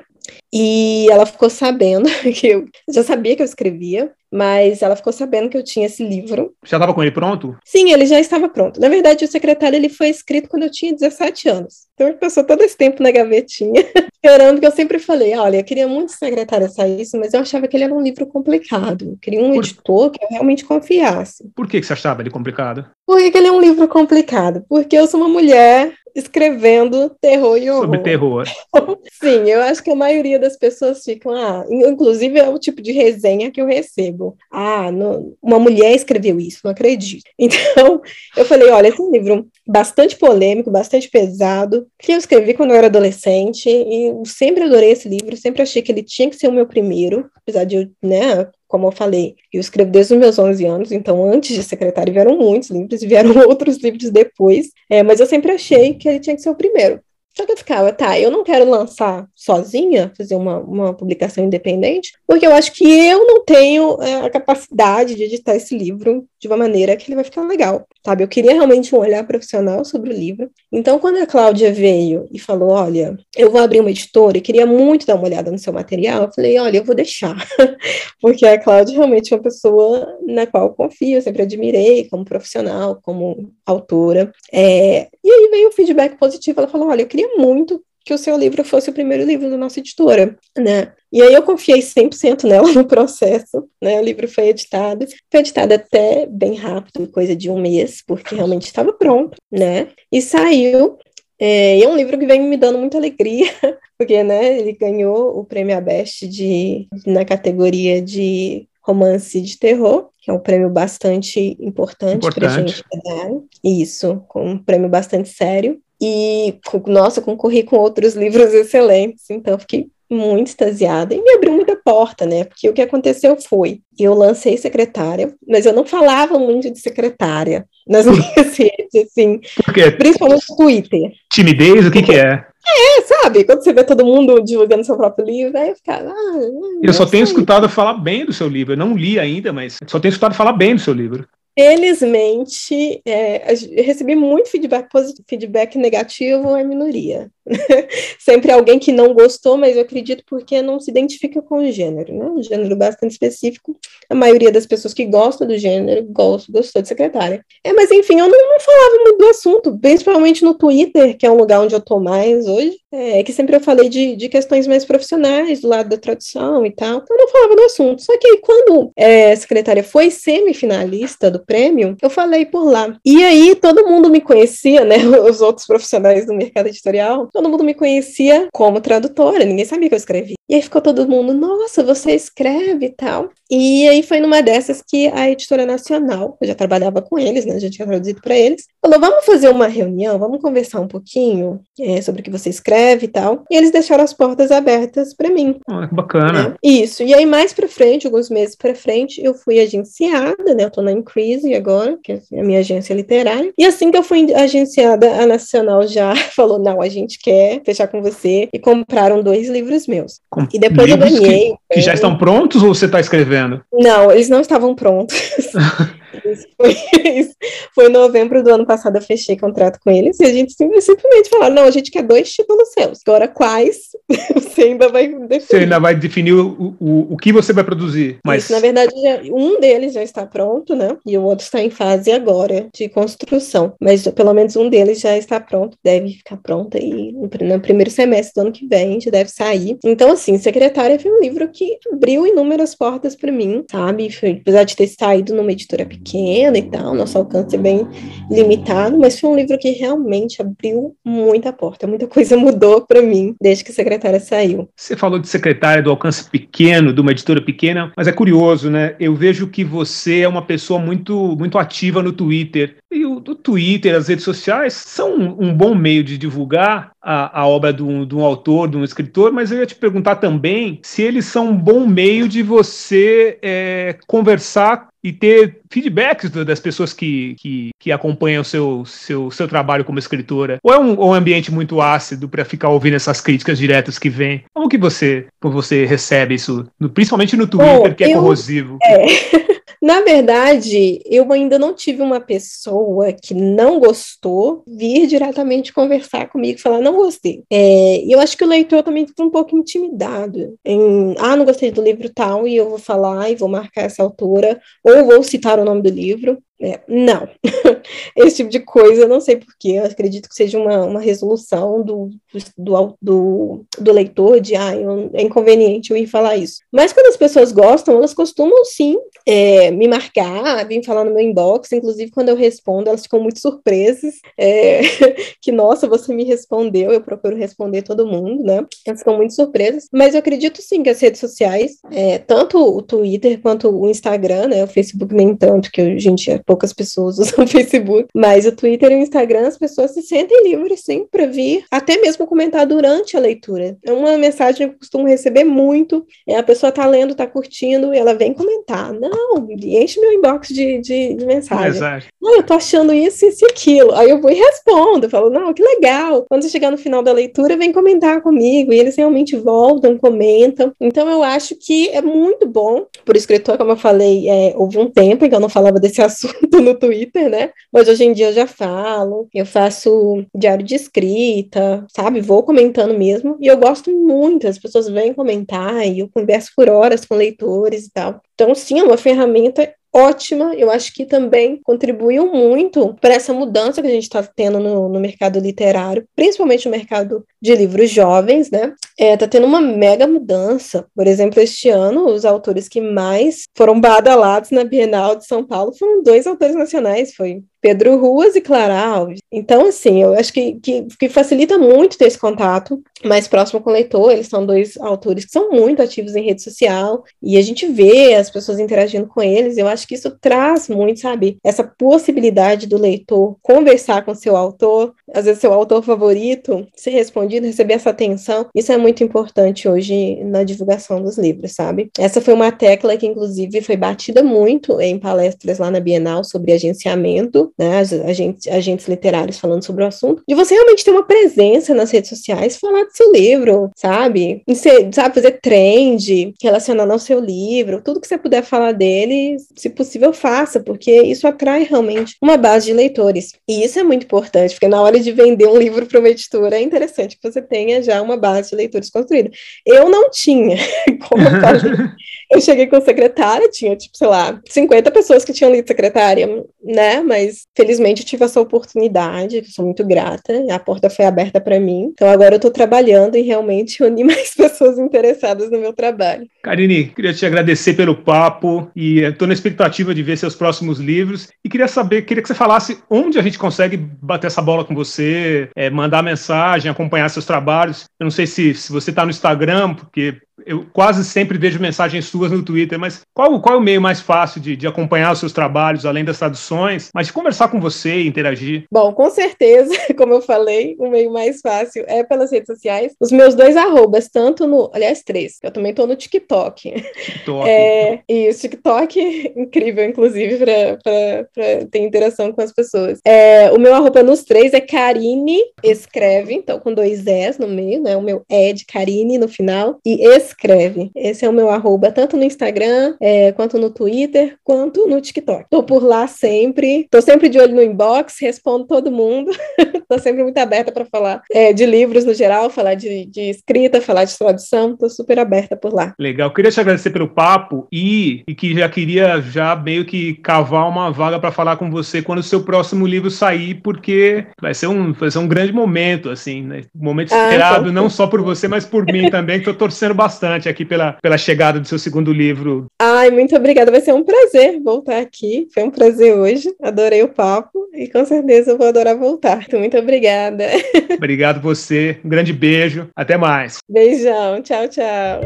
E 0.52 1.06
ela 1.10 1.26
ficou 1.26 1.50
sabendo 1.50 2.08
que 2.34 2.46
eu 2.46 2.66
já 2.88 3.02
sabia 3.02 3.36
que 3.36 3.42
eu 3.42 3.46
escrevia, 3.46 4.12
mas 4.30 4.82
ela 4.82 4.96
ficou 4.96 5.12
sabendo 5.12 5.48
que 5.48 5.56
eu 5.56 5.64
tinha 5.64 5.86
esse 5.86 6.04
livro. 6.04 6.52
Já 6.64 6.76
estava 6.76 6.94
com 6.94 7.02
ele 7.02 7.12
pronto? 7.12 7.56
Sim, 7.64 7.92
ele 7.92 8.06
já 8.06 8.20
estava 8.20 8.48
pronto. 8.48 8.80
Na 8.80 8.88
verdade, 8.88 9.24
o 9.24 9.28
secretário 9.28 9.76
ele 9.76 9.88
foi 9.88 10.08
escrito 10.08 10.48
quando 10.48 10.64
eu 10.64 10.70
tinha 10.70 10.92
17 10.92 11.48
anos. 11.48 11.88
Então, 11.94 12.08
eu 12.08 12.14
passou 12.14 12.44
todo 12.44 12.62
esse 12.62 12.76
tempo 12.76 13.02
na 13.02 13.10
gavetinha, 13.10 13.72
esperando 14.14 14.60
que 14.60 14.66
eu 14.66 14.70
sempre 14.70 14.98
falei, 14.98 15.36
olha, 15.36 15.56
eu 15.58 15.64
queria 15.64 15.88
muito 15.88 16.10
que 16.10 16.14
o 16.14 16.18
secretário 16.18 16.70
saísse, 16.70 17.18
mas 17.18 17.34
eu 17.34 17.40
achava 17.40 17.66
que 17.66 17.76
ele 17.76 17.84
era 17.84 17.94
um 17.94 18.02
livro 18.02 18.26
complicado. 18.26 19.10
Eu 19.12 19.18
queria 19.20 19.42
um 19.42 19.52
Por... 19.52 19.64
editor 19.64 20.10
que 20.10 20.22
eu 20.22 20.28
realmente 20.30 20.64
confiasse. 20.64 21.50
Por 21.56 21.66
que, 21.66 21.80
que 21.80 21.86
você 21.86 21.94
achava 21.94 22.22
ele 22.22 22.30
complicado? 22.30 22.86
Por 23.06 23.18
que, 23.18 23.30
que 23.30 23.38
ele 23.38 23.48
é 23.48 23.52
um 23.52 23.60
livro 23.60 23.88
complicado? 23.88 24.64
Porque 24.68 24.96
eu 24.96 25.06
sou 25.06 25.20
uma 25.20 25.28
mulher 25.28 25.94
escrevendo 26.14 27.10
terror 27.20 27.56
e 27.56 27.70
horror. 27.70 27.82
Sobre 27.82 27.98
terror. 27.98 28.46
Sim, 29.20 29.48
eu 29.48 29.62
acho 29.62 29.82
que 29.82 29.90
a 29.90 29.96
maioria 29.96 30.38
das 30.38 30.56
pessoas 30.56 31.02
ficam, 31.04 31.32
ah, 31.32 31.64
inclusive 31.70 32.38
é 32.38 32.48
o 32.48 32.58
tipo 32.58 32.82
de 32.82 32.92
resenha 32.92 33.50
que 33.50 33.60
eu 33.60 33.66
recebo. 33.66 34.36
Ah, 34.50 34.90
não, 34.90 35.34
uma 35.42 35.58
mulher 35.58 35.94
escreveu 35.94 36.38
isso, 36.40 36.60
não 36.64 36.70
acredito. 36.70 37.24
Então, 37.48 38.02
eu 38.36 38.44
falei, 38.44 38.68
olha, 38.68 38.88
esse 38.88 39.00
é 39.00 39.04
um 39.04 39.10
livro 39.10 39.48
bastante 39.66 40.16
polêmico, 40.16 40.70
bastante 40.70 41.08
pesado, 41.08 41.86
que 41.98 42.12
eu 42.12 42.18
escrevi 42.18 42.52
quando 42.52 42.70
eu 42.70 42.76
era 42.76 42.88
adolescente, 42.88 43.68
e 43.68 44.10
eu 44.10 44.22
sempre 44.26 44.64
adorei 44.64 44.90
esse 44.90 45.08
livro, 45.08 45.36
sempre 45.36 45.62
achei 45.62 45.80
que 45.80 45.90
ele 45.90 46.02
tinha 46.02 46.28
que 46.28 46.36
ser 46.36 46.48
o 46.48 46.52
meu 46.52 46.66
primeiro, 46.66 47.30
apesar 47.36 47.64
de 47.64 47.76
eu, 47.76 47.88
né, 48.02 48.46
como 48.68 48.86
eu 48.86 48.92
falei, 48.92 49.34
eu 49.52 49.60
escrevo 49.60 49.90
desde 49.90 50.14
os 50.14 50.20
meus 50.20 50.38
11 50.38 50.64
anos, 50.66 50.92
então 50.92 51.24
antes 51.24 51.56
de 51.56 51.62
secretário 51.62 52.12
vieram 52.12 52.36
muitos 52.36 52.70
livros, 52.70 53.00
vieram 53.00 53.32
outros 53.48 53.78
livros 53.78 54.10
depois, 54.10 54.68
é, 54.90 55.02
mas 55.02 55.18
eu 55.18 55.26
sempre 55.26 55.50
achei 55.50 55.94
que 55.94 56.08
ele 56.08 56.20
tinha 56.20 56.36
que 56.36 56.42
ser 56.42 56.50
o 56.50 56.54
primeiro. 56.54 57.00
Só 57.38 57.46
que 57.46 57.52
eu 57.52 57.56
ficava, 57.56 57.92
tá, 57.92 58.18
eu 58.18 58.32
não 58.32 58.42
quero 58.42 58.68
lançar 58.68 59.24
sozinha, 59.32 60.12
fazer 60.16 60.34
uma, 60.34 60.58
uma 60.58 60.92
publicação 60.92 61.44
independente, 61.44 62.12
porque 62.26 62.44
eu 62.44 62.52
acho 62.52 62.72
que 62.72 62.84
eu 62.84 63.24
não 63.26 63.44
tenho 63.44 64.02
é, 64.02 64.26
a 64.26 64.30
capacidade 64.30 65.14
de 65.14 65.22
editar 65.22 65.54
esse 65.54 65.76
livro 65.78 66.26
de 66.40 66.46
uma 66.46 66.56
maneira 66.56 66.96
que 66.96 67.08
ele 67.08 67.16
vai 67.16 67.24
ficar 67.24 67.42
legal, 67.42 67.86
sabe? 68.04 68.22
Eu 68.22 68.28
queria 68.28 68.52
realmente 68.52 68.94
um 68.94 68.98
olhar 68.98 69.26
profissional 69.26 69.84
sobre 69.84 70.10
o 70.10 70.16
livro. 70.16 70.50
Então, 70.72 70.98
quando 70.98 71.18
a 71.18 71.26
Cláudia 71.26 71.72
veio 71.72 72.28
e 72.32 72.38
falou, 72.38 72.70
olha, 72.70 73.16
eu 73.36 73.50
vou 73.50 73.60
abrir 73.60 73.80
uma 73.80 73.90
editora 73.90 74.38
e 74.38 74.40
queria 74.40 74.66
muito 74.66 75.06
dar 75.06 75.16
uma 75.16 75.24
olhada 75.24 75.50
no 75.50 75.58
seu 75.58 75.72
material, 75.72 76.24
eu 76.24 76.32
falei, 76.32 76.58
olha, 76.58 76.78
eu 76.78 76.84
vou 76.84 76.94
deixar, 76.94 77.36
porque 78.20 78.46
a 78.46 78.58
Cláudia 78.58 78.96
realmente 78.96 79.32
é 79.32 79.36
uma 79.36 79.42
pessoa 79.42 80.18
na 80.26 80.46
qual 80.46 80.64
eu 80.64 80.74
confio, 80.74 81.16
eu 81.18 81.22
sempre 81.22 81.42
admirei 81.42 82.08
como 82.08 82.24
profissional, 82.24 83.00
como 83.02 83.52
autora. 83.66 84.32
É... 84.52 85.08
E 85.24 85.30
aí 85.30 85.48
veio 85.50 85.68
o 85.68 85.72
feedback 85.72 86.16
positivo, 86.16 86.60
ela 86.60 86.68
falou, 86.68 86.88
olha, 86.88 87.02
eu 87.02 87.06
queria 87.06 87.36
muito 87.36 87.82
que 88.08 88.14
o 88.14 88.18
seu 88.18 88.38
livro 88.38 88.64
fosse 88.64 88.88
o 88.88 88.92
primeiro 88.94 89.22
livro 89.22 89.50
da 89.50 89.56
nossa 89.58 89.80
editora, 89.80 90.34
né? 90.56 90.94
E 91.12 91.20
aí 91.20 91.34
eu 91.34 91.42
confiei 91.42 91.80
100% 91.80 92.44
nela 92.44 92.66
no 92.72 92.86
processo, 92.86 93.68
né? 93.82 94.00
O 94.00 94.02
livro 94.02 94.26
foi 94.26 94.48
editado, 94.48 95.06
foi 95.30 95.40
editado 95.40 95.74
até 95.74 96.24
bem 96.24 96.54
rápido, 96.54 97.06
coisa 97.08 97.36
de 97.36 97.50
um 97.50 97.60
mês, 97.60 98.02
porque 98.06 98.34
realmente 98.34 98.64
estava 98.64 98.94
pronto, 98.94 99.36
né? 99.52 99.88
E 100.10 100.22
saiu. 100.22 100.96
É, 101.38 101.76
e 101.76 101.84
é 101.84 101.88
um 101.88 101.94
livro 101.94 102.18
que 102.18 102.26
vem 102.26 102.40
me 102.40 102.56
dando 102.56 102.78
muita 102.78 102.96
alegria, 102.96 103.46
porque, 103.98 104.22
né, 104.24 104.58
ele 104.58 104.72
ganhou 104.72 105.38
o 105.38 105.44
prêmio 105.44 105.76
Abest 105.76 106.26
de, 106.26 106.88
na 107.06 107.26
categoria 107.26 108.00
de 108.00 108.66
romance 108.82 109.38
de 109.38 109.58
terror, 109.58 110.08
que 110.22 110.30
é 110.30 110.34
um 110.34 110.40
prêmio 110.40 110.70
bastante 110.70 111.58
importante 111.60 112.26
para 112.34 112.48
a 112.48 112.58
gente 112.58 112.82
dar. 113.04 113.30
Isso, 113.62 114.24
com 114.26 114.52
um 114.52 114.58
prêmio 114.58 114.88
bastante 114.88 115.28
sério. 115.28 115.78
E, 116.00 116.58
nossa, 116.86 117.20
concorri 117.20 117.62
com 117.62 117.76
outros 117.76 118.14
livros 118.14 118.54
excelentes, 118.54 119.28
então 119.30 119.58
fiquei 119.58 119.88
muito 120.10 120.48
extasiada 120.48 121.14
e 121.14 121.22
me 121.22 121.32
abriu 121.32 121.52
muita 121.52 121.76
porta, 121.76 122.24
né? 122.24 122.44
Porque 122.44 122.68
o 122.68 122.72
que 122.72 122.80
aconteceu 122.80 123.36
foi, 123.36 123.80
eu 123.98 124.14
lancei 124.14 124.56
secretária, 124.56 125.34
mas 125.46 125.66
eu 125.66 125.72
não 125.72 125.84
falava 125.84 126.38
muito 126.38 126.70
de 126.70 126.78
secretária 126.78 127.66
nas 127.86 128.06
minhas 128.06 128.56
redes, 128.56 128.94
assim. 128.94 129.40
Por 129.64 129.74
quê? 129.74 129.90
Principalmente 129.90 130.46
no 130.48 130.56
Twitter. 130.56 131.12
Timidez, 131.30 131.86
o 131.86 131.90
que 131.90 132.02
que 132.02 132.14
é? 132.14 132.46
É, 132.66 133.02
sabe? 133.02 133.44
Quando 133.44 133.62
você 133.62 133.72
vê 133.72 133.82
todo 133.82 134.04
mundo 134.04 134.42
divulgando 134.42 134.84
seu 134.84 134.96
próprio 134.96 135.26
livro, 135.26 135.56
aí 135.56 135.70
eu 135.70 135.76
ficava. 135.76 136.10
Ah, 136.10 136.40
eu 136.82 136.92
só 136.92 137.06
tenho 137.06 137.24
escutado 137.24 137.68
falar 137.68 137.94
bem 137.94 138.26
do 138.26 138.32
seu 138.32 138.48
livro. 138.48 138.74
Eu 138.74 138.76
não 138.76 138.96
li 138.96 139.18
ainda, 139.18 139.52
mas 139.52 139.78
só 139.86 139.98
tenho 139.98 140.10
escutado 140.10 140.34
falar 140.34 140.52
bem 140.52 140.74
do 140.74 140.80
seu 140.80 140.92
livro. 140.92 141.26
Felizmente, 141.58 143.02
é, 143.04 143.52
recebi 143.82 144.14
muito 144.14 144.48
feedback 144.48 144.88
positivo, 144.88 145.24
feedback 145.28 145.76
negativo 145.76 146.54
é 146.54 146.62
minoria. 146.62 147.32
Sempre 148.20 148.52
alguém 148.52 148.78
que 148.78 148.92
não 148.92 149.12
gostou, 149.12 149.56
mas 149.56 149.74
eu 149.74 149.82
acredito 149.82 150.22
porque 150.28 150.62
não 150.62 150.78
se 150.78 150.90
identifica 150.90 151.42
com 151.42 151.58
o 151.58 151.72
gênero, 151.72 152.14
né? 152.14 152.26
Um 152.26 152.42
gênero 152.42 152.76
bastante 152.76 153.12
específico. 153.12 153.76
A 154.08 154.14
maioria 154.14 154.52
das 154.52 154.66
pessoas 154.66 154.94
que 154.94 155.04
gostam 155.04 155.48
do 155.48 155.58
gênero 155.58 156.04
gost, 156.04 156.50
gostou 156.50 156.80
de 156.80 156.88
secretária. 156.88 157.44
É, 157.64 157.72
mas 157.72 157.90
enfim, 157.90 158.20
eu 158.20 158.28
não, 158.28 158.50
não, 158.50 158.60
falava 158.60 159.02
muito 159.02 159.18
do 159.18 159.26
assunto, 159.26 159.78
principalmente 159.78 160.44
no 160.44 160.54
Twitter, 160.54 161.16
que 161.16 161.26
é 161.26 161.30
um 161.30 161.36
lugar 161.36 161.60
onde 161.60 161.74
eu 161.74 161.80
tô 161.80 161.98
mais 161.98 162.46
hoje. 162.46 162.76
É 162.92 163.22
que 163.22 163.32
sempre 163.32 163.56
eu 163.56 163.60
falei 163.60 163.88
de, 163.88 164.16
de 164.16 164.28
questões 164.28 164.66
mais 164.66 164.84
profissionais, 164.84 165.60
do 165.60 165.68
lado 165.68 165.88
da 165.88 165.96
tradução 165.96 166.64
e 166.64 166.70
tal. 166.70 166.98
Então 166.98 167.16
eu 167.16 167.24
não 167.24 167.28
falava 167.28 167.56
do 167.56 167.62
assunto. 167.62 168.02
Só 168.02 168.16
que 168.16 168.28
aí, 168.28 168.38
quando 168.38 168.92
é, 168.96 169.32
a 169.32 169.36
secretária 169.36 169.82
foi 169.82 170.10
semifinalista 170.10 171.30
do 171.30 171.44
prêmio, 171.48 171.96
eu 172.00 172.10
falei 172.10 172.44
por 172.44 172.62
lá. 172.70 172.96
E 173.04 173.24
aí 173.24 173.56
todo 173.56 173.88
mundo 173.88 174.10
me 174.10 174.20
conhecia, 174.20 174.84
né? 174.84 174.96
Os 175.28 175.40
outros 175.40 175.66
profissionais 175.66 176.26
do 176.26 176.34
mercado 176.34 176.68
editorial, 176.68 177.26
todo 177.32 177.48
mundo 177.48 177.64
me 177.64 177.74
conhecia 177.74 178.48
como 178.52 178.80
tradutora, 178.80 179.44
ninguém 179.44 179.64
sabia 179.64 179.88
que 179.88 179.94
eu 179.94 179.98
escrevia. 179.98 180.37
E 180.48 180.54
aí 180.54 180.62
ficou 180.62 180.80
todo 180.80 181.06
mundo, 181.06 181.34
nossa, 181.34 181.82
você 181.82 182.12
escreve 182.12 182.86
e 182.86 182.90
tal. 182.90 183.30
E 183.50 183.88
aí 183.88 184.02
foi 184.02 184.20
numa 184.20 184.42
dessas 184.42 184.82
que 184.86 185.08
a 185.08 185.30
editora 185.30 185.64
nacional, 185.64 186.36
eu 186.40 186.46
já 186.46 186.54
trabalhava 186.54 187.00
com 187.00 187.18
eles, 187.18 187.46
né? 187.46 187.58
Já 187.58 187.70
tinha 187.70 187.86
traduzido 187.86 188.20
para 188.20 188.36
eles, 188.36 188.66
falou: 188.82 189.00
vamos 189.00 189.24
fazer 189.24 189.48
uma 189.48 189.66
reunião, 189.66 190.18
vamos 190.18 190.40
conversar 190.40 190.80
um 190.80 190.88
pouquinho 190.88 191.60
é, 191.80 192.00
sobre 192.02 192.20
o 192.20 192.24
que 192.24 192.30
você 192.30 192.50
escreve 192.50 193.06
e 193.06 193.08
tal. 193.08 193.44
E 193.50 193.56
eles 193.56 193.70
deixaram 193.70 194.04
as 194.04 194.12
portas 194.12 194.50
abertas 194.50 195.14
para 195.14 195.30
mim. 195.30 195.58
Ah, 195.68 195.86
que 195.86 195.94
bacana. 195.94 196.56
É, 196.62 196.68
isso. 196.68 197.02
E 197.02 197.14
aí, 197.14 197.24
mais 197.24 197.52
para 197.52 197.68
frente, 197.68 198.06
alguns 198.06 198.28
meses 198.28 198.54
para 198.54 198.74
frente, 198.74 199.22
eu 199.22 199.34
fui 199.34 199.60
agenciada, 199.60 200.54
né? 200.54 200.64
Eu 200.64 200.70
tô 200.70 200.82
na 200.82 200.92
Increase 200.92 201.54
agora, 201.54 201.98
que 202.02 202.12
é 202.12 202.40
a 202.40 202.44
minha 202.44 202.60
agência 202.60 202.94
literária. 202.94 203.52
E 203.56 203.64
assim 203.64 203.90
que 203.90 203.96
eu 203.96 204.02
fui 204.02 204.32
agenciada, 204.34 205.22
a 205.22 205.26
Nacional 205.26 205.86
já 205.86 206.14
falou: 206.36 206.58
não, 206.58 206.80
a 206.82 206.88
gente 206.88 207.18
quer 207.18 207.62
fechar 207.64 207.88
com 207.88 208.02
você. 208.02 208.48
E 208.52 208.58
compraram 208.58 209.22
dois 209.22 209.48
livros 209.48 209.86
meus. 209.86 210.20
Com 210.38 210.56
e 210.56 210.58
depois 210.58 210.88
eu 210.90 210.96
ganhei. 210.96 211.54
Que, 211.70 211.74
que 211.74 211.80
já 211.80 211.94
estão 211.94 212.16
prontos 212.16 212.62
ou 212.62 212.74
você 212.74 212.86
está 212.86 213.00
escrevendo? 213.00 213.60
Não, 213.72 214.12
eles 214.12 214.28
não 214.28 214.40
estavam 214.40 214.74
prontos. 214.74 215.16
foi, 216.56 216.74
foi 217.74 217.86
em 217.86 217.92
novembro 217.92 218.42
do 218.42 218.52
ano 218.52 218.66
passado, 218.66 218.96
eu 218.96 219.02
fechei 219.02 219.36
contrato 219.36 219.78
com 219.80 219.90
eles 219.90 220.18
e 220.20 220.24
a 220.24 220.32
gente 220.32 220.52
simplesmente 220.52 221.28
falou: 221.30 221.50
não, 221.50 221.64
a 221.64 221.70
gente 221.70 221.90
quer 221.90 222.02
dois 222.02 222.30
títulos 222.32 222.68
seus. 222.72 223.00
Agora, 223.06 223.28
quais 223.28 223.90
você 224.34 224.62
ainda 224.62 224.88
vai 224.88 225.08
definir? 225.08 225.40
Você 225.40 225.56
ainda 225.56 225.78
vai 225.78 225.94
definir 225.94 226.32
o, 226.32 226.76
o, 226.80 227.14
o 227.14 227.16
que 227.16 227.32
você 227.32 227.52
vai 227.52 227.64
produzir. 227.64 228.18
Mas... 228.24 228.44
Isso, 228.44 228.52
na 228.52 228.60
verdade, 228.60 228.92
já, 229.00 229.20
um 229.32 229.60
deles 229.60 229.92
já 229.92 230.02
está 230.02 230.26
pronto, 230.26 230.74
né? 230.74 230.96
E 231.06 231.16
o 231.16 231.22
outro 231.22 231.44
está 231.44 231.60
em 231.60 231.70
fase 231.70 232.10
agora 232.10 232.68
de 232.74 232.88
construção. 232.88 233.74
Mas 233.80 234.06
pelo 234.08 234.32
menos 234.32 234.56
um 234.56 234.68
deles 234.68 235.00
já 235.00 235.16
está 235.16 235.38
pronto, 235.40 235.76
deve 235.84 236.08
ficar 236.10 236.38
pronto 236.38 236.76
aí 236.76 237.12
no, 237.12 237.28
no 237.46 237.60
primeiro 237.60 237.90
semestre 237.90 238.34
do 238.34 238.40
ano 238.46 238.52
que 238.52 238.66
vem, 238.66 239.00
já 239.00 239.10
deve 239.10 239.30
sair. 239.30 239.78
Então, 239.84 240.12
assim, 240.12 240.38
Secretária 240.38 240.98
foi 240.98 241.10
um 241.10 241.20
livro 241.20 241.48
que 241.48 241.78
abriu 241.92 242.26
inúmeras 242.26 242.74
portas 242.74 243.14
para 243.14 243.30
mim, 243.30 243.64
sabe? 243.70 244.10
Foi, 244.10 244.38
apesar 244.40 244.64
de 244.64 244.76
ter 244.76 244.86
saído 244.86 245.34
numa 245.34 245.52
editora 245.52 245.84
pequena 245.84 245.97
e 246.06 246.62
tal, 246.62 246.94
nosso 246.94 247.18
alcance 247.18 247.54
é 247.54 247.58
bem 247.58 247.86
limitado, 248.30 248.98
mas 248.98 249.18
foi 249.18 249.30
um 249.30 249.36
livro 249.36 249.58
que 249.58 249.70
realmente 249.70 250.40
abriu 250.40 250.94
muita 251.04 251.52
porta, 251.52 251.86
muita 251.86 252.06
coisa 252.06 252.36
mudou 252.38 252.82
para 252.86 253.02
mim 253.02 253.34
desde 253.40 253.64
que 253.64 253.72
Secretária 253.72 254.20
saiu. 254.20 254.68
Você 254.76 254.96
falou 254.96 255.18
de 255.18 255.28
Secretária 255.28 255.82
do 255.82 255.90
alcance 255.90 256.28
pequeno, 256.28 256.92
de 256.92 257.00
uma 257.00 257.12
editora 257.12 257.40
pequena, 257.40 257.92
mas 257.96 258.08
é 258.08 258.12
curioso, 258.12 258.70
né? 258.70 258.94
Eu 258.98 259.14
vejo 259.14 259.48
que 259.48 259.64
você 259.64 260.20
é 260.20 260.28
uma 260.28 260.42
pessoa 260.42 260.78
muito, 260.78 261.36
muito 261.38 261.58
ativa 261.58 262.02
no 262.02 262.12
Twitter. 262.12 262.76
E 262.90 263.04
o, 263.04 263.16
o 263.16 263.34
Twitter, 263.34 263.94
as 263.94 264.08
redes 264.08 264.24
sociais, 264.24 264.72
são 264.72 265.14
um, 265.14 265.48
um 265.48 265.54
bom 265.54 265.74
meio 265.74 266.02
de 266.02 266.16
divulgar 266.16 266.92
a, 267.02 267.40
a 267.40 267.46
obra 267.46 267.72
de 267.72 267.82
um, 267.82 268.06
de 268.06 268.14
um, 268.14 268.22
autor, 268.22 268.68
de 268.68 268.76
um 268.76 268.84
escritor, 268.84 269.32
mas 269.32 269.50
eu 269.50 269.58
ia 269.58 269.66
te 269.66 269.74
perguntar 269.74 270.16
também 270.16 270.80
se 270.82 271.02
eles 271.02 271.26
são 271.26 271.50
um 271.50 271.56
bom 271.56 271.86
meio 271.86 272.28
de 272.28 272.42
você 272.42 273.38
é, 273.42 273.96
conversar 274.06 274.88
e 275.02 275.12
ter 275.12 275.60
feedbacks 275.70 276.30
das 276.30 276.60
pessoas 276.60 276.92
que, 276.92 277.36
que, 277.38 277.70
que 277.78 277.92
acompanham 277.92 278.42
o 278.42 278.44
seu, 278.44 278.84
seu, 278.84 279.30
seu 279.30 279.48
trabalho 279.48 279.84
como 279.84 279.98
escritora? 279.98 280.58
Ou 280.62 280.72
é 280.72 280.78
um, 280.78 281.08
um 281.08 281.12
ambiente 281.12 281.52
muito 281.52 281.80
ácido 281.80 282.28
para 282.28 282.44
ficar 282.44 282.68
ouvindo 282.68 282.96
essas 282.96 283.20
críticas 283.20 283.58
diretas 283.58 283.98
que 283.98 284.10
vêm? 284.10 284.44
Como 284.52 284.68
que 284.68 284.78
você, 284.78 285.26
você 285.40 285.84
recebe 285.84 286.34
isso, 286.34 286.66
principalmente 286.94 287.36
no 287.36 287.46
Twitter, 287.46 287.90
Bom, 287.90 287.94
que 287.94 288.04
é 288.04 288.10
eu, 288.10 288.14
corrosivo? 288.14 288.78
É. 288.82 289.47
Na 289.82 290.00
verdade, 290.00 291.00
eu 291.06 291.30
ainda 291.32 291.58
não 291.58 291.74
tive 291.74 292.02
uma 292.02 292.20
pessoa 292.20 293.12
que 293.12 293.32
não 293.34 293.78
gostou 293.78 294.64
vir 294.66 295.06
diretamente 295.06 295.72
conversar 295.72 296.28
comigo 296.28 296.58
e 296.58 296.62
falar, 296.62 296.80
não 296.80 296.96
gostei. 296.96 297.44
É, 297.50 298.04
eu 298.12 298.20
acho 298.20 298.36
que 298.36 298.44
o 298.44 298.48
leitor 298.48 298.82
também 298.82 299.06
fica 299.06 299.22
um 299.22 299.30
pouco 299.30 299.56
intimidado 299.56 300.58
em, 300.64 301.14
ah, 301.18 301.36
não 301.36 301.44
gostei 301.44 301.70
do 301.70 301.82
livro 301.82 302.10
tal, 302.12 302.46
e 302.46 302.56
eu 302.56 302.68
vou 302.68 302.78
falar 302.78 303.30
e 303.30 303.36
vou 303.36 303.48
marcar 303.48 303.82
essa 303.82 304.02
autora, 304.02 304.60
ou 304.84 305.04
vou 305.04 305.22
citar 305.22 305.58
o 305.58 305.64
nome 305.64 305.82
do 305.82 305.90
livro. 305.90 306.38
É, 306.60 306.80
não, 306.88 307.28
esse 308.16 308.36
tipo 308.36 308.50
de 308.50 308.58
coisa, 308.58 309.06
não 309.06 309.20
sei 309.20 309.36
porquê, 309.36 309.74
eu 309.74 309.84
acredito 309.84 310.28
que 310.28 310.34
seja 310.34 310.58
uma, 310.58 310.84
uma 310.84 311.00
resolução 311.00 311.82
do, 311.82 312.10
do, 312.56 312.96
do, 313.00 313.64
do 313.78 313.92
leitor 313.92 314.40
de, 314.40 314.56
ah, 314.56 314.74
eu, 314.74 315.08
é 315.14 315.22
inconveniente 315.22 315.92
eu 315.92 315.96
ir 315.96 316.08
falar 316.08 316.36
isso. 316.36 316.60
Mas 316.72 316.92
quando 316.92 317.06
as 317.06 317.16
pessoas 317.16 317.52
gostam, 317.52 317.96
elas 317.96 318.12
costumam 318.12 318.64
sim 318.64 318.96
é, 319.24 319.70
me 319.70 319.86
marcar, 319.86 320.66
vir 320.66 320.84
falar 320.84 321.04
no 321.04 321.14
meu 321.14 321.22
inbox, 321.22 321.70
inclusive 321.70 322.10
quando 322.10 322.30
eu 322.30 322.36
respondo, 322.36 322.88
elas 322.88 323.02
ficam 323.02 323.20
muito 323.20 323.38
surpresas, 323.38 324.16
é, 324.36 324.80
que, 325.40 325.52
nossa, 325.52 325.86
você 325.86 326.12
me 326.12 326.24
respondeu, 326.24 326.90
eu 326.90 327.00
procuro 327.00 327.36
responder 327.36 327.82
todo 327.82 328.06
mundo, 328.06 328.42
né? 328.42 328.66
Elas 328.84 328.98
ficam 328.98 329.16
muito 329.16 329.34
surpresas, 329.34 329.88
mas 329.92 330.14
eu 330.14 330.20
acredito 330.20 330.60
sim 330.60 330.82
que 330.82 330.90
as 330.90 331.00
redes 331.00 331.20
sociais, 331.20 331.78
é, 331.92 332.18
tanto 332.18 332.58
o 332.58 332.82
Twitter 332.82 333.40
quanto 333.40 333.68
o 333.68 333.88
Instagram, 333.88 334.48
né, 334.48 334.64
o 334.64 334.68
Facebook 334.68 335.14
nem 335.14 335.36
tanto, 335.36 335.70
que 335.70 335.80
a 335.80 335.98
gente 335.98 336.30
poucas 336.48 336.72
pessoas 336.72 337.18
usam 337.20 337.44
o 337.44 337.46
Facebook, 337.46 338.08
mas 338.14 338.46
o 338.46 338.52
Twitter 338.52 338.90
e 338.90 338.94
o 338.94 339.02
Instagram 339.02 339.46
as 339.46 339.58
pessoas 339.58 339.92
se 339.92 340.00
sentem 340.00 340.48
livres, 340.48 340.80
sim, 340.80 341.06
para 341.10 341.26
vir, 341.26 341.64
até 341.70 341.98
mesmo 341.98 342.26
comentar 342.26 342.66
durante 342.66 343.16
a 343.16 343.20
leitura. 343.20 343.76
É 343.84 343.92
uma 343.92 344.16
mensagem 344.16 344.68
que 344.68 344.74
eu 344.74 344.78
costumo 344.78 345.06
receber 345.06 345.44
muito, 345.44 346.06
é 346.26 346.36
a 346.36 346.42
pessoa 346.42 346.72
tá 346.72 346.86
lendo, 346.86 347.14
tá 347.14 347.26
curtindo, 347.26 347.92
e 347.92 347.98
ela 347.98 348.14
vem 348.14 348.32
comentar. 348.32 348.92
Não, 348.94 349.46
enche 349.50 350.00
meu 350.00 350.12
inbox 350.12 350.48
de, 350.48 350.78
de, 350.78 351.14
de 351.14 351.26
mensagem. 351.26 351.80
Não, 352.20 352.36
eu 352.36 352.42
tô 352.42 352.54
achando 352.54 352.92
isso, 352.92 353.26
isso 353.26 353.44
e 353.44 353.50
aquilo. 353.50 353.94
Aí 353.94 354.08
eu 354.08 354.20
vou 354.20 354.30
e 354.30 354.34
respondo, 354.34 355.10
falo, 355.10 355.28
não, 355.28 355.52
que 355.52 355.62
legal. 355.62 356.24
Quando 356.28 356.42
você 356.42 356.48
chegar 356.48 356.70
no 356.70 356.78
final 356.78 357.02
da 357.02 357.12
leitura, 357.12 357.56
vem 357.56 357.72
comentar 357.72 358.22
comigo, 358.22 358.72
e 358.72 358.78
eles 358.78 358.96
realmente 358.96 359.36
voltam, 359.36 359.98
comentam. 359.98 360.72
Então 360.80 361.08
eu 361.08 361.22
acho 361.22 361.54
que 361.56 361.88
é 361.90 362.00
muito 362.00 362.46
bom, 362.46 362.86
por 363.04 363.16
escritor, 363.16 363.58
como 363.58 363.72
eu 363.72 363.76
falei, 363.76 364.28
é, 364.28 364.54
houve 364.56 364.78
um 364.78 364.90
tempo 364.90 365.24
em 365.24 365.28
que 365.28 365.34
eu 365.34 365.40
não 365.40 365.48
falava 365.48 365.78
desse 365.78 366.00
assunto, 366.02 366.37
no 366.62 366.74
Twitter, 366.74 367.28
né? 367.28 367.50
Mas 367.72 367.88
hoje 367.88 368.04
em 368.04 368.12
dia 368.12 368.28
eu 368.28 368.32
já 368.32 368.46
falo, 368.46 369.28
eu 369.34 369.46
faço 369.46 370.24
diário 370.34 370.64
de 370.64 370.74
escrita, 370.74 371.86
sabe? 371.94 372.20
Vou 372.20 372.42
comentando 372.42 372.96
mesmo. 372.96 373.36
E 373.40 373.46
eu 373.46 373.56
gosto 373.56 373.90
muito, 373.92 374.46
as 374.46 374.58
pessoas 374.58 374.88
vêm 374.88 375.14
comentar 375.14 375.86
e 375.86 376.00
eu 376.00 376.08
converso 376.08 376.50
por 376.56 376.68
horas 376.68 377.04
com 377.04 377.14
leitores 377.14 377.86
e 377.86 377.92
tal. 377.92 378.20
Então, 378.34 378.54
sim, 378.54 378.78
é 378.78 378.84
uma 378.84 378.96
ferramenta 378.96 379.72
ótima, 379.92 380.54
eu 380.54 380.70
acho 380.70 380.92
que 380.92 381.04
também 381.04 381.60
contribuiu 381.62 382.26
muito 382.26 382.94
para 383.00 383.14
essa 383.14 383.32
mudança 383.32 383.80
que 383.80 383.88
a 383.88 383.90
gente 383.90 384.04
está 384.04 384.22
tendo 384.22 384.60
no, 384.60 384.88
no, 384.88 385.00
mercado 385.00 385.38
literário, 385.40 386.06
principalmente 386.14 386.66
no 386.66 386.70
mercado 386.70 387.24
de 387.40 387.54
livros 387.54 387.90
jovens, 387.90 388.50
né? 388.50 388.74
É, 388.98 389.16
tá 389.16 389.28
tendo 389.28 389.46
uma 389.46 389.60
mega 389.60 390.08
mudança. 390.08 390.86
Por 390.94 391.06
exemplo, 391.06 391.40
este 391.40 391.68
ano, 391.68 392.06
os 392.06 392.24
autores 392.24 392.68
que 392.68 392.80
mais 392.80 393.44
foram 393.56 393.80
badalados 393.80 394.50
na 394.50 394.64
Bienal 394.64 395.14
de 395.14 395.24
São 395.24 395.46
Paulo 395.46 395.72
foram 395.78 396.02
dois 396.02 396.26
autores 396.26 396.56
nacionais, 396.56 397.14
foi 397.14 397.42
Pedro 397.60 397.96
Ruas 397.98 398.36
e 398.36 398.40
Clara 398.40 398.78
Alves. 398.78 399.20
Então, 399.30 399.66
assim, 399.66 400.02
eu 400.02 400.14
acho 400.14 400.32
que, 400.32 400.54
que, 400.60 400.86
que, 400.98 401.08
facilita 401.08 401.58
muito 401.58 401.98
ter 401.98 402.06
esse 402.06 402.18
contato 402.18 402.80
mais 403.04 403.26
próximo 403.26 403.60
com 403.60 403.70
o 403.70 403.72
leitor. 403.72 404.12
Eles 404.12 404.28
são 404.28 404.44
dois 404.46 404.76
autores 404.78 405.24
que 405.24 405.32
são 405.32 405.50
muito 405.50 405.82
ativos 405.82 406.14
em 406.14 406.24
rede 406.24 406.42
social 406.42 407.02
e 407.22 407.36
a 407.36 407.42
gente 407.42 407.66
vê 407.66 408.14
as 408.14 408.30
pessoas 408.30 408.58
interagindo 408.58 409.06
com 409.06 409.22
eles. 409.22 409.56
Eu 409.56 409.66
acho 409.66 409.86
que 409.86 409.94
isso 409.94 410.16
traz 410.20 410.68
muito, 410.68 411.00
sabe, 411.00 411.38
essa 411.44 411.64
possibilidade 411.64 412.66
do 412.66 412.78
leitor 412.78 413.36
conversar 413.42 414.04
com 414.04 414.14
seu 414.14 414.36
autor, 414.36 414.94
às 415.12 415.24
vezes 415.24 415.40
seu 415.40 415.52
autor 415.52 415.82
favorito, 415.82 416.66
ser 416.76 416.90
respondido, 416.90 417.46
receber 417.46 417.74
essa 417.74 417.90
atenção. 417.90 418.46
Isso 418.54 418.72
é 418.72 418.76
muito 418.76 418.87
importante 419.02 419.68
hoje 419.68 420.22
na 420.24 420.42
divulgação 420.42 421.02
dos 421.02 421.18
livros, 421.18 421.52
sabe? 421.52 421.90
Essa 421.98 422.20
foi 422.20 422.34
uma 422.34 422.52
tecla 422.52 422.96
que, 422.96 423.06
inclusive, 423.06 423.60
foi 423.60 423.76
batida 423.76 424.22
muito 424.22 424.80
em 424.80 424.98
palestras 424.98 425.58
lá 425.58 425.70
na 425.70 425.80
Bienal 425.80 426.24
sobre 426.24 426.52
agenciamento, 426.52 427.52
né? 427.58 427.78
Agentes, 427.78 428.46
agentes 428.48 428.88
literários 428.88 429.38
falando 429.38 429.64
sobre 429.64 429.84
o 429.84 429.86
assunto, 429.86 430.22
de 430.28 430.34
você 430.34 430.54
realmente 430.54 430.84
ter 430.84 430.90
uma 430.90 431.06
presença 431.06 431.74
nas 431.74 431.90
redes 431.90 432.10
sociais, 432.10 432.56
falar 432.56 432.84
do 432.84 432.96
seu 432.96 433.12
livro, 433.12 433.70
sabe? 433.76 434.42
Ser, 434.54 434.88
sabe, 434.92 435.14
fazer 435.14 435.40
trend 435.40 436.34
relacionando 436.42 436.92
ao 436.92 436.98
seu 436.98 437.20
livro, 437.20 437.82
tudo 437.82 438.00
que 438.00 438.08
você 438.08 438.18
puder 438.18 438.42
falar 438.42 438.72
dele, 438.72 439.36
se 439.56 439.70
possível, 439.70 440.12
faça, 440.12 440.60
porque 440.60 441.02
isso 441.02 441.26
atrai 441.26 441.64
realmente 441.64 442.16
uma 442.22 442.36
base 442.36 442.66
de 442.66 442.72
leitores. 442.72 443.32
E 443.48 443.64
isso 443.64 443.78
é 443.78 443.82
muito 443.82 444.04
importante, 444.04 444.54
porque 444.54 444.68
na 444.68 444.80
hora 444.80 444.98
de 444.98 445.12
vender 445.12 445.46
um 445.46 445.56
livro 445.56 445.86
para 445.86 445.98
uma 445.98 446.08
editora, 446.08 446.56
é 446.56 446.62
interessante 446.62 447.16
que 447.16 447.30
você 447.30 447.40
tenha 447.40 447.82
já 447.82 448.00
uma 448.00 448.16
base 448.16 448.50
de 448.50 448.56
leitores 448.56 448.77
construída. 448.90 449.30
Eu 449.66 449.88
não 449.88 450.10
tinha, 450.10 450.56
como 451.08 451.22
eu 451.22 451.40
falei. 451.40 451.88
Eu 452.30 452.42
cheguei 452.42 452.66
com 452.66 452.78
secretária, 452.82 453.48
tinha, 453.48 453.74
tipo, 453.74 453.96
sei 453.96 454.06
lá, 454.06 454.38
50 454.46 454.90
pessoas 454.90 455.24
que 455.24 455.32
tinham 455.32 455.50
lido 455.50 455.66
secretária, 455.66 456.28
né? 456.62 457.00
Mas 457.00 457.46
felizmente 457.56 458.02
eu 458.02 458.06
tive 458.06 458.22
essa 458.22 458.38
oportunidade, 458.38 459.42
sou 459.50 459.64
muito 459.64 459.82
grata, 459.86 460.34
a 460.50 460.58
porta 460.58 460.90
foi 460.90 461.06
aberta 461.06 461.40
para 461.40 461.58
mim. 461.58 461.90
Então 461.90 462.06
agora 462.06 462.34
eu 462.34 462.38
tô 462.38 462.50
trabalhando 462.50 463.16
em 463.16 463.22
realmente 463.22 463.82
unir 463.82 464.04
mais 464.04 464.34
pessoas 464.34 464.78
interessadas 464.78 465.50
no 465.50 465.58
meu 465.58 465.72
trabalho. 465.72 466.26
Karine, 466.42 466.88
queria 466.88 467.14
te 467.14 467.24
agradecer 467.24 467.72
pelo 467.72 467.94
papo 467.96 468.70
e 468.76 469.00
estou 469.00 469.26
na 469.26 469.32
expectativa 469.32 469.94
de 469.94 470.02
ver 470.02 470.18
seus 470.18 470.34
próximos 470.34 470.78
livros 470.78 471.28
e 471.42 471.48
queria 471.48 471.68
saber, 471.68 472.02
queria 472.02 472.22
que 472.22 472.28
você 472.28 472.34
falasse 472.34 472.78
onde 472.90 473.18
a 473.18 473.22
gente 473.22 473.38
consegue 473.38 473.76
bater 473.76 474.26
essa 474.26 474.42
bola 474.42 474.66
com 474.66 474.74
você, 474.74 475.48
é, 475.56 475.70
mandar 475.70 476.02
mensagem, 476.02 476.70
acompanhar 476.70 477.08
seus 477.08 477.24
trabalhos. 477.24 477.86
Eu 477.98 478.04
não 478.04 478.10
sei 478.10 478.26
se, 478.26 478.52
se 478.68 478.72
você 478.72 478.90
está 478.90 479.02
no 479.02 479.10
Instagram, 479.10 479.74
porque 479.74 480.20
eu 480.46 480.66
quase 480.72 481.04
sempre 481.04 481.38
vejo 481.38 481.60
mensagens 481.60 482.06
suas 482.06 482.30
no 482.30 482.42
Twitter, 482.42 482.78
mas 482.78 483.02
qual, 483.14 483.40
qual 483.40 483.56
é 483.56 483.58
o 483.58 483.62
meio 483.62 483.80
mais 483.80 484.00
fácil 484.00 484.40
de, 484.40 484.56
de 484.56 484.66
acompanhar 484.66 485.12
os 485.12 485.18
seus 485.18 485.32
trabalhos, 485.32 485.86
além 485.86 486.04
das 486.04 486.18
traduções, 486.18 486.90
mas 486.94 487.06
de 487.06 487.12
conversar 487.12 487.48
com 487.48 487.60
você 487.60 487.98
e 487.98 488.06
interagir? 488.06 488.64
Bom, 488.70 488.92
com 488.92 489.10
certeza, 489.10 489.74
como 489.96 490.14
eu 490.14 490.22
falei, 490.22 490.76
o 490.78 490.88
meio 490.88 491.12
mais 491.12 491.40
fácil 491.40 491.84
é 491.86 492.02
pelas 492.04 492.30
redes 492.30 492.46
sociais. 492.46 492.92
Os 493.00 493.10
meus 493.10 493.34
dois 493.34 493.56
arrobas, 493.56 494.08
tanto 494.08 494.46
no, 494.46 494.70
aliás, 494.72 495.02
três, 495.02 495.38
eu 495.42 495.50
também 495.50 495.74
tô 495.74 495.86
no 495.86 495.96
TikTok. 495.96 496.70
TikTok. 496.72 497.48
É, 497.48 498.00
e 498.08 498.28
o 498.28 498.34
TikTok, 498.34 499.32
incrível, 499.36 499.84
inclusive, 499.84 500.38
para 500.38 501.26
ter 501.70 501.78
interação 501.78 502.32
com 502.32 502.40
as 502.40 502.52
pessoas. 502.52 502.98
É, 503.04 503.50
o 503.52 503.58
meu 503.58 503.74
arroba 503.74 504.02
nos 504.02 504.24
três 504.24 504.52
é 504.52 504.60
Karine 504.60 505.38
Escreve, 505.62 506.34
então 506.34 506.58
com 506.58 506.72
dois 506.72 507.06
S 507.06 507.40
no 507.40 507.48
meio, 507.48 507.82
né? 507.82 507.96
O 507.96 508.02
meu 508.02 508.22
é 508.28 508.52
de 508.52 508.64
Karine 508.64 509.18
no 509.18 509.28
final, 509.28 509.78
e 509.84 510.06
Escreve 510.06 510.27
escreve. 510.28 510.90
Esse 510.94 511.24
é 511.24 511.28
o 511.28 511.32
meu 511.32 511.50
arroba, 511.50 511.90
tanto 511.90 512.16
no 512.16 512.24
Instagram, 512.24 512.94
é, 513.00 513.32
quanto 513.32 513.58
no 513.58 513.70
Twitter, 513.70 514.36
quanto 514.44 514.86
no 514.86 515.00
TikTok. 515.00 515.46
Tô 515.50 515.62
por 515.62 515.82
lá 515.82 516.06
sempre, 516.06 516.86
tô 516.90 517.00
sempre 517.00 517.28
de 517.28 517.38
olho 517.38 517.54
no 517.54 517.62
inbox, 517.62 518.16
respondo 518.20 518.66
todo 518.66 518.90
mundo. 518.90 519.30
tô 519.88 519.98
sempre 519.98 520.22
muito 520.22 520.38
aberta 520.38 520.70
para 520.70 520.84
falar 520.84 521.22
é, 521.32 521.52
de 521.52 521.64
livros 521.64 522.04
no 522.04 522.14
geral, 522.14 522.50
falar 522.50 522.74
de, 522.74 523.06
de, 523.06 523.30
escrita, 523.30 523.80
falar 523.80 524.04
de 524.04 524.16
tradução, 524.16 524.76
tô 524.76 524.88
super 524.88 525.18
aberta 525.18 525.56
por 525.56 525.72
lá. 525.72 525.94
Legal, 525.98 526.32
queria 526.32 526.50
te 526.50 526.60
agradecer 526.60 526.90
pelo 526.90 527.08
papo 527.08 527.66
e, 527.72 528.22
e 528.28 528.34
que 528.34 528.54
já 528.54 528.68
queria 528.68 529.20
já 529.20 529.56
meio 529.56 529.84
que 529.84 530.14
cavar 530.14 530.68
uma 530.68 530.90
vaga 530.90 531.18
para 531.18 531.32
falar 531.32 531.56
com 531.56 531.70
você 531.70 532.02
quando 532.02 532.18
o 532.18 532.22
seu 532.22 532.42
próximo 532.42 532.86
livro 532.86 533.10
sair, 533.10 533.54
porque 533.62 534.26
vai 534.40 534.54
ser 534.54 534.66
um, 534.66 534.92
vai 534.92 535.10
ser 535.10 535.18
um 535.18 535.28
grande 535.28 535.52
momento, 535.52 536.10
assim, 536.10 536.42
né? 536.42 536.62
Um 536.74 536.84
momento 536.84 537.12
ah, 537.12 537.24
esperado, 537.24 537.68
ah, 537.68 537.72
não 537.72 537.88
só 537.88 538.06
por 538.06 538.20
você, 538.22 538.46
mas 538.46 538.64
por 538.64 538.84
mim 538.84 539.10
também, 539.10 539.38
que 539.38 539.44
tô 539.44 539.54
torcendo 539.54 539.94
bastante 539.94 540.17
bastante 540.18 540.48
aqui 540.48 540.64
pela, 540.64 540.94
pela 541.00 541.16
chegada 541.16 541.60
do 541.60 541.68
seu 541.68 541.78
segundo 541.78 542.12
livro. 542.12 542.66
Ai, 542.80 543.10
muito 543.10 543.36
obrigada. 543.36 543.70
Vai 543.70 543.80
ser 543.80 543.92
um 543.92 544.02
prazer 544.02 544.60
voltar 544.60 544.98
aqui. 544.98 545.46
Foi 545.54 545.62
um 545.62 545.70
prazer 545.70 546.14
hoje. 546.14 546.52
Adorei 546.60 547.02
o 547.04 547.08
papo 547.08 547.68
e 547.72 547.88
com 547.88 548.04
certeza 548.04 548.50
eu 548.50 548.58
vou 548.58 548.66
adorar 548.66 548.96
voltar. 548.96 549.46
Muito 549.52 549.78
obrigada. 549.78 550.44
Obrigado 550.96 551.40
você. 551.40 552.00
Um 552.04 552.08
grande 552.08 552.32
beijo. 552.32 552.88
Até 552.96 553.16
mais. 553.16 553.58
Beijão. 553.68 554.42
Tchau, 554.42 554.66
tchau. 554.68 555.20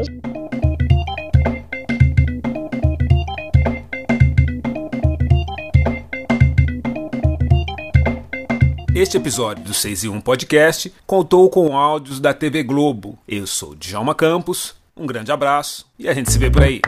Este 8.95 9.17
episódio 9.17 9.63
do 9.63 9.73
6 9.73 10.03
e 10.03 10.09
1 10.09 10.21
Podcast 10.21 10.93
contou 11.07 11.49
com 11.49 11.75
áudios 11.75 12.19
da 12.19 12.31
TV 12.31 12.61
Globo. 12.61 13.17
Eu 13.27 13.47
sou 13.47 13.73
Djalma 13.73 14.13
Campos 14.13 14.82
um 14.95 15.05
grande 15.05 15.31
abraço 15.31 15.85
e 15.97 16.07
a 16.07 16.13
gente 16.13 16.31
se 16.31 16.37
vê 16.37 16.49
por 16.49 16.63
aí. 16.63 16.81